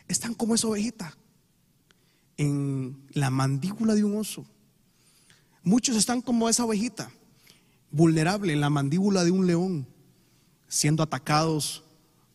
están 0.09 0.35
como 0.35 0.55
esa 0.55 0.69
ovejita 0.69 1.15
en 2.37 3.07
la 3.11 3.31
mandíbula 3.31 3.95
de 3.95 4.05
un 4.05 4.17
oso. 4.17 4.47
Muchos 5.63 5.97
están 5.97 6.23
como 6.23 6.49
esa 6.49 6.65
ovejita, 6.65 7.11
vulnerable 7.91 8.53
en 8.53 8.61
la 8.61 8.71
mandíbula 8.71 9.25
de 9.25 9.31
un 9.31 9.47
león, 9.47 9.87
siendo 10.69 11.03
atacados 11.03 11.85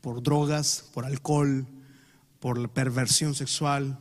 por 0.02 0.22
drogas, 0.22 0.86
por 0.94 1.06
alcohol, 1.06 1.66
por 2.39 2.70
perversión 2.70 3.34
sexual, 3.34 3.98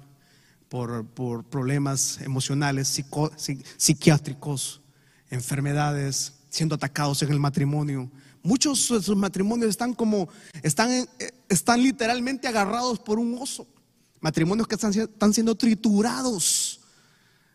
por, 0.68 1.44
problemas 1.44 2.20
emocionales, 2.22 3.04
psiquiátricos, 3.76 4.80
enfermedades, 5.30 6.34
siendo 6.48 6.74
atacados 6.74 7.22
en 7.22 7.30
el 7.30 7.38
matrimonio, 7.38 8.10
Muchos 8.42 8.88
de 8.88 9.02
sus 9.02 9.16
matrimonios 9.16 9.70
están 9.70 9.94
como, 9.94 10.28
están, 10.62 10.90
eh, 10.90 11.08
están 11.48 11.82
literalmente 11.82 12.48
agarrados 12.48 12.98
por 12.98 13.18
un 13.18 13.38
oso. 13.38 13.66
Matrimonios 14.20 14.66
que 14.66 14.74
están, 14.74 14.92
están 14.92 15.32
siendo 15.32 15.54
triturados. 15.54 16.80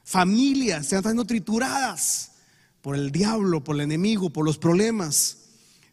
Familias 0.03 0.85
están 0.85 1.03
siendo 1.03 1.25
trituradas 1.25 2.31
por 2.81 2.95
el 2.95 3.11
diablo, 3.11 3.63
por 3.63 3.75
el 3.75 3.81
enemigo, 3.81 4.29
por 4.29 4.45
los 4.45 4.57
problemas. 4.57 5.37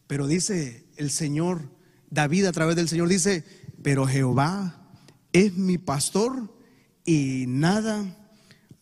Pero 0.07 0.27
dice 0.27 0.85
el 0.95 1.11
Señor, 1.11 1.69
David 2.09 2.45
a 2.45 2.51
través 2.51 2.75
del 2.75 2.87
Señor 2.87 3.09
dice, 3.09 3.43
pero 3.83 4.07
Jehová 4.07 4.89
es 5.33 5.53
mi 5.53 5.77
pastor 5.77 6.53
y 7.03 7.45
nada 7.47 8.05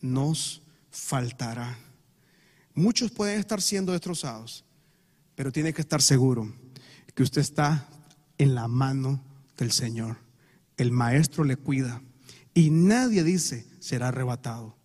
nos 0.00 0.62
faltará. 0.90 1.78
Muchos 2.74 3.10
pueden 3.10 3.40
estar 3.40 3.60
siendo 3.60 3.92
destrozados, 3.92 4.64
pero 5.34 5.52
tiene 5.52 5.72
que 5.72 5.80
estar 5.80 6.02
seguro 6.02 6.52
que 7.14 7.22
usted 7.22 7.40
está 7.40 7.88
en 8.38 8.54
la 8.54 8.68
mano 8.68 9.22
del 9.56 9.72
Señor. 9.72 10.18
El 10.76 10.90
maestro 10.90 11.44
le 11.44 11.56
cuida 11.56 12.02
y 12.52 12.70
nadie 12.70 13.22
dice 13.24 13.66
será 13.80 14.08
arrebatado. 14.08 14.76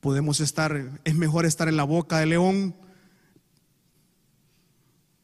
Podemos 0.00 0.40
estar, 0.40 1.00
es 1.04 1.14
mejor 1.14 1.46
estar 1.46 1.68
en 1.68 1.76
la 1.76 1.84
boca 1.84 2.18
del 2.18 2.30
león, 2.30 2.76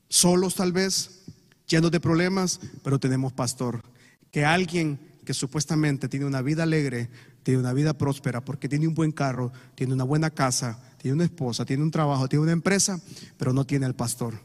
solos 0.08 0.54
tal 0.54 0.72
vez, 0.72 1.24
llenos 1.66 1.90
de 1.90 2.00
problemas, 2.00 2.60
pero 2.82 2.98
tenemos 2.98 3.32
pastor. 3.32 3.82
Que 4.30 4.44
alguien 4.44 4.98
que 5.24 5.34
supuestamente 5.34 6.08
tiene 6.08 6.26
una 6.26 6.42
vida 6.42 6.64
alegre, 6.64 7.10
tiene 7.42 7.60
una 7.60 7.72
vida 7.72 7.92
próspera, 7.92 8.44
porque 8.44 8.68
tiene 8.68 8.88
un 8.88 8.94
buen 8.94 9.12
carro, 9.12 9.52
tiene 9.74 9.92
una 9.92 10.04
buena 10.04 10.30
casa, 10.30 10.91
tiene 11.02 11.16
una 11.16 11.24
esposa, 11.24 11.64
tiene 11.64 11.82
un 11.82 11.90
trabajo, 11.90 12.28
tiene 12.28 12.44
una 12.44 12.52
empresa, 12.52 13.00
pero 13.36 13.52
no 13.52 13.66
tiene 13.66 13.86
el 13.86 13.94
pastor. 13.94 14.38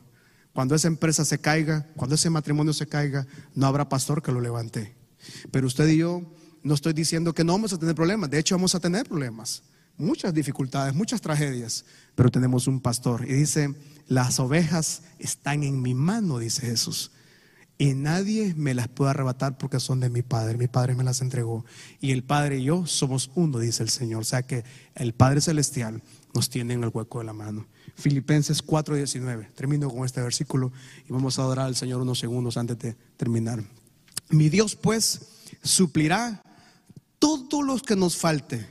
Cuando 0.54 0.74
esa 0.74 0.88
empresa 0.88 1.24
se 1.24 1.40
caiga, 1.40 1.88
cuando 1.96 2.16
ese 2.16 2.32
matrimonio 2.32 2.74
se 2.74 2.88
caiga, 2.88 3.28
no 3.54 3.68
habrá 3.68 3.88
pastor 3.88 4.24
que 4.24 4.32
lo 4.32 4.42
levante. 4.42 4.96
Pero 5.52 5.68
usted 5.68 5.88
y 5.88 5.98
yo 5.98 6.24
no 6.64 6.74
estoy 6.74 6.94
diciendo 6.94 7.32
que 7.36 7.44
no 7.44 7.54
vamos 7.54 7.74
a 7.74 7.78
tener 7.78 7.94
problemas, 7.94 8.32
de 8.32 8.40
hecho 8.40 8.56
vamos 8.56 8.74
a 8.74 8.80
tener 8.80 9.08
problemas, 9.08 9.62
muchas 9.98 10.34
dificultades, 10.34 10.96
muchas 10.96 11.22
tragedias, 11.22 11.86
pero 12.16 12.32
tenemos 12.32 12.66
un 12.66 12.82
pastor. 12.82 13.24
Y 13.30 13.34
dice, 13.34 13.76
las 14.08 14.40
ovejas 14.40 15.04
están 15.20 15.62
en 15.62 15.80
mi 15.80 15.94
mano, 15.94 16.40
dice 16.40 16.66
Jesús. 16.66 17.12
Y 17.78 17.94
nadie 17.94 18.56
me 18.56 18.74
las 18.74 18.88
puede 18.88 19.12
arrebatar 19.12 19.60
porque 19.60 19.80
son 19.80 20.00
de 20.00 20.10
mi 20.10 20.24
Padre. 20.24 20.58
Mi 20.58 20.68
Padre 20.68 20.96
me 20.96 21.04
las 21.04 21.22
entregó. 21.22 21.64
Y 22.02 22.12
el 22.12 22.24
Padre 22.24 22.58
y 22.58 22.64
yo 22.64 22.88
somos 22.88 23.30
uno, 23.36 23.60
dice 23.60 23.84
el 23.84 23.90
Señor. 23.90 24.22
O 24.22 24.26
sea 24.26 24.42
que 24.42 24.64
el 24.96 25.14
Padre 25.14 25.42
Celestial 25.42 26.02
nos 26.38 26.52
tiene 26.52 26.76
en 26.76 26.84
el 26.84 26.92
hueco 26.94 27.18
de 27.18 27.26
la 27.26 27.34
mano. 27.34 27.66
Filipenses 27.96 28.64
4:19. 28.64 29.50
Termino 29.56 29.90
con 29.90 30.06
este 30.06 30.22
versículo 30.22 30.72
y 31.10 31.12
vamos 31.12 31.40
a 31.40 31.42
adorar 31.42 31.66
al 31.66 31.76
Señor 31.76 32.00
unos 32.00 32.20
segundos 32.20 32.58
antes 32.58 32.78
de 32.78 32.96
terminar. 33.18 33.64
Mi 34.30 34.48
Dios 34.48 34.76
pues 34.76 35.22
suplirá 35.64 36.44
todo 37.18 37.64
lo 37.64 37.80
que 37.80 37.96
nos 37.96 38.18
falte 38.18 38.68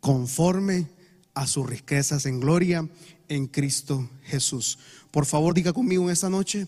conforme 0.00 0.86
a 1.32 1.46
sus 1.46 1.66
riquezas 1.66 2.26
en 2.26 2.40
gloria 2.40 2.86
en 3.28 3.46
Cristo 3.46 4.10
Jesús. 4.24 4.78
Por 5.10 5.24
favor, 5.24 5.54
diga 5.54 5.72
conmigo 5.72 6.04
en 6.04 6.10
esta 6.10 6.28
noche, 6.28 6.66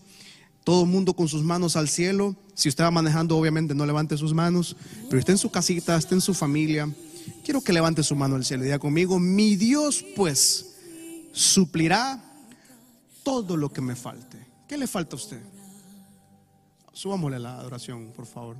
todo 0.63 0.85
el 0.85 0.89
mundo 0.89 1.13
con 1.13 1.27
sus 1.27 1.43
manos 1.43 1.75
al 1.75 1.87
cielo. 1.87 2.35
Si 2.55 2.67
usted 2.67 2.83
va 2.83 2.89
manejando, 2.89 3.37
obviamente 3.37 3.75
no 3.75 3.85
levante 3.85 4.17
sus 4.17 4.33
manos, 4.33 4.75
pero 5.07 5.19
está 5.19 5.33
en 5.33 5.37
su 5.37 5.51
casita, 5.51 5.95
está 5.95 6.15
en 6.15 6.21
su 6.21 6.33
familia. 6.33 6.91
Quiero 7.43 7.61
que 7.61 7.73
levante 7.73 8.03
su 8.03 8.15
mano 8.15 8.35
al 8.35 8.45
cielo 8.45 8.63
y 8.63 8.65
diga 8.65 8.79
conmigo, 8.79 9.19
mi 9.19 9.55
Dios 9.55 10.05
pues 10.15 10.75
suplirá 11.31 12.21
todo 13.23 13.57
lo 13.57 13.69
que 13.69 13.81
me 13.81 13.95
falte. 13.95 14.37
¿Qué 14.67 14.77
le 14.77 14.87
falta 14.87 15.15
a 15.15 15.19
usted? 15.19 15.41
Subámosle 16.93 17.39
la 17.39 17.57
adoración, 17.57 18.11
por 18.13 18.25
favor. 18.25 18.57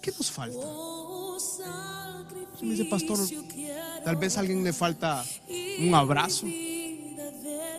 ¿Qué 0.00 0.12
nos 0.16 0.30
falta? 0.30 0.66
Me 2.62 2.70
dice, 2.70 2.84
pastor, 2.86 3.18
tal 4.04 4.16
vez 4.16 4.36
a 4.36 4.40
alguien 4.40 4.64
le 4.64 4.72
falta 4.72 5.24
un 5.80 5.94
abrazo. 5.94 6.46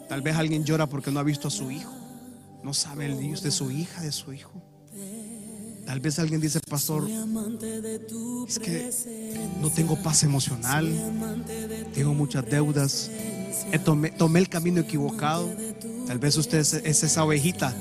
Tal 0.08 0.22
vez 0.22 0.36
alguien 0.36 0.64
llora 0.66 0.88
porque 0.88 1.12
no 1.12 1.20
ha 1.20 1.24
visto 1.24 1.48
a 1.48 1.52
su 1.52 1.72
hijo. 1.72 1.94
No 2.64 2.74
sabe 2.74 3.06
el 3.06 3.18
Dios 3.18 3.42
de 3.42 3.52
su 3.52 3.72
hija, 3.72 4.02
de 4.02 4.12
su 4.12 4.34
hijo. 4.34 4.52
Tal 5.92 6.00
vez 6.00 6.20
alguien 6.20 6.40
dice, 6.40 6.62
pastor, 6.62 7.06
es 8.48 8.60
que 8.60 8.90
no 9.60 9.70
tengo 9.70 10.02
paz 10.02 10.24
emocional, 10.24 10.90
tengo 11.94 12.14
muchas 12.14 12.50
deudas, 12.50 13.12
tomé, 13.84 14.40
el 14.40 14.48
camino 14.48 14.80
equivocado. 14.80 15.54
Tal 16.08 16.18
vez 16.18 16.38
usted 16.38 16.60
es, 16.60 16.74
esa 16.86 17.26
ovejita 17.26 17.76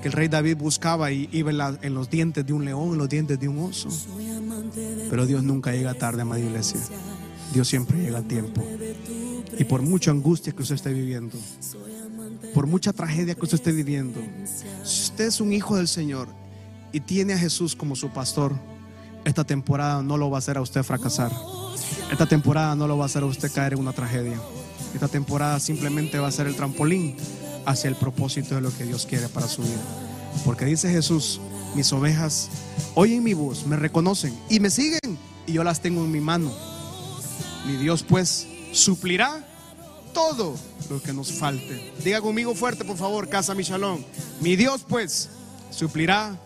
que 0.00 0.06
el 0.06 0.12
rey 0.12 0.28
David 0.28 0.56
buscaba 0.56 1.10
y 1.10 1.28
iba 1.32 1.50
en, 1.82 1.94
los 1.94 2.08
dientes 2.08 2.46
de 2.46 2.52
un 2.52 2.64
león, 2.64 2.92
en 2.92 2.98
los 2.98 3.08
dientes 3.08 3.40
de 3.40 3.48
un 3.48 3.58
oso. 3.58 3.88
Pero 5.10 5.26
Dios 5.26 5.42
nunca 5.42 5.72
llega 5.72 5.94
tarde, 5.94 6.22
amada 6.22 6.40
iglesia. 6.40 6.78
Dios 7.52 7.66
siempre 7.66 7.98
llega 7.98 8.18
a 8.18 8.22
tiempo. 8.22 8.62
Y 9.58 9.64
por 9.64 9.82
mucha 9.82 10.12
angustia 10.12 10.52
que 10.52 10.62
usted 10.62 10.76
esté 10.76 10.92
viviendo, 10.92 11.36
por 12.54 12.68
mucha 12.68 12.92
tragedia 12.92 13.34
que 13.34 13.42
usted 13.42 13.56
esté 13.56 13.72
viviendo, 13.72 14.20
si 14.84 15.02
usted 15.10 15.24
es 15.24 15.40
un 15.40 15.52
hijo 15.52 15.76
del 15.76 15.88
Señor 15.88 16.28
y 16.92 17.00
tiene 17.00 17.34
a 17.34 17.38
Jesús 17.38 17.76
como 17.76 17.96
su 17.96 18.10
pastor, 18.10 18.54
esta 19.24 19.44
temporada 19.44 20.02
no 20.02 20.16
lo 20.16 20.30
va 20.30 20.38
a 20.38 20.40
hacer 20.40 20.56
a 20.56 20.62
usted 20.62 20.82
fracasar. 20.82 21.32
Esta 22.10 22.26
temporada 22.26 22.74
no 22.74 22.86
lo 22.86 22.96
va 22.96 23.04
a 23.04 23.06
hacer 23.06 23.22
a 23.22 23.26
usted 23.26 23.52
caer 23.52 23.74
en 23.74 23.80
una 23.80 23.92
tragedia. 23.92 24.40
Esta 24.94 25.08
temporada 25.08 25.60
simplemente 25.60 26.18
va 26.18 26.28
a 26.28 26.32
ser 26.32 26.46
el 26.46 26.56
trampolín 26.56 27.16
hacia 27.66 27.88
el 27.88 27.96
propósito 27.96 28.54
de 28.54 28.62
lo 28.62 28.74
que 28.74 28.84
Dios 28.84 29.06
quiere 29.06 29.28
para 29.28 29.48
su 29.48 29.62
vida. 29.62 29.82
Porque 30.44 30.64
dice 30.64 30.90
Jesús, 30.90 31.40
mis 31.74 31.92
ovejas 31.92 32.48
oyen 32.94 33.22
mi 33.22 33.34
voz, 33.34 33.66
me 33.66 33.76
reconocen 33.76 34.38
y 34.48 34.60
me 34.60 34.70
siguen 34.70 35.18
y 35.46 35.52
yo 35.52 35.64
las 35.64 35.80
tengo 35.80 36.04
en 36.04 36.10
mi 36.10 36.20
mano. 36.20 36.50
Mi 37.66 37.76
Dios 37.76 38.02
pues 38.02 38.46
suplirá 38.72 39.44
todo 40.14 40.54
lo 40.88 41.02
que 41.02 41.12
nos 41.12 41.32
falte. 41.32 41.92
Diga 42.02 42.20
conmigo 42.20 42.54
fuerte, 42.54 42.84
por 42.84 42.96
favor, 42.96 43.28
Casa 43.28 43.54
Michalón. 43.54 44.04
Mi 44.40 44.56
Dios 44.56 44.84
pues 44.88 45.28
suplirá 45.70 46.38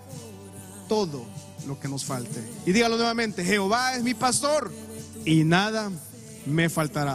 todo 0.92 1.24
lo 1.66 1.80
que 1.80 1.88
nos 1.88 2.04
falte. 2.04 2.38
Y 2.66 2.72
dígalo 2.72 2.98
nuevamente, 2.98 3.42
Jehová 3.42 3.96
es 3.96 4.02
mi 4.02 4.12
pastor 4.12 4.70
y 5.24 5.42
nada 5.42 5.90
me 6.44 6.68
faltará. 6.68 7.10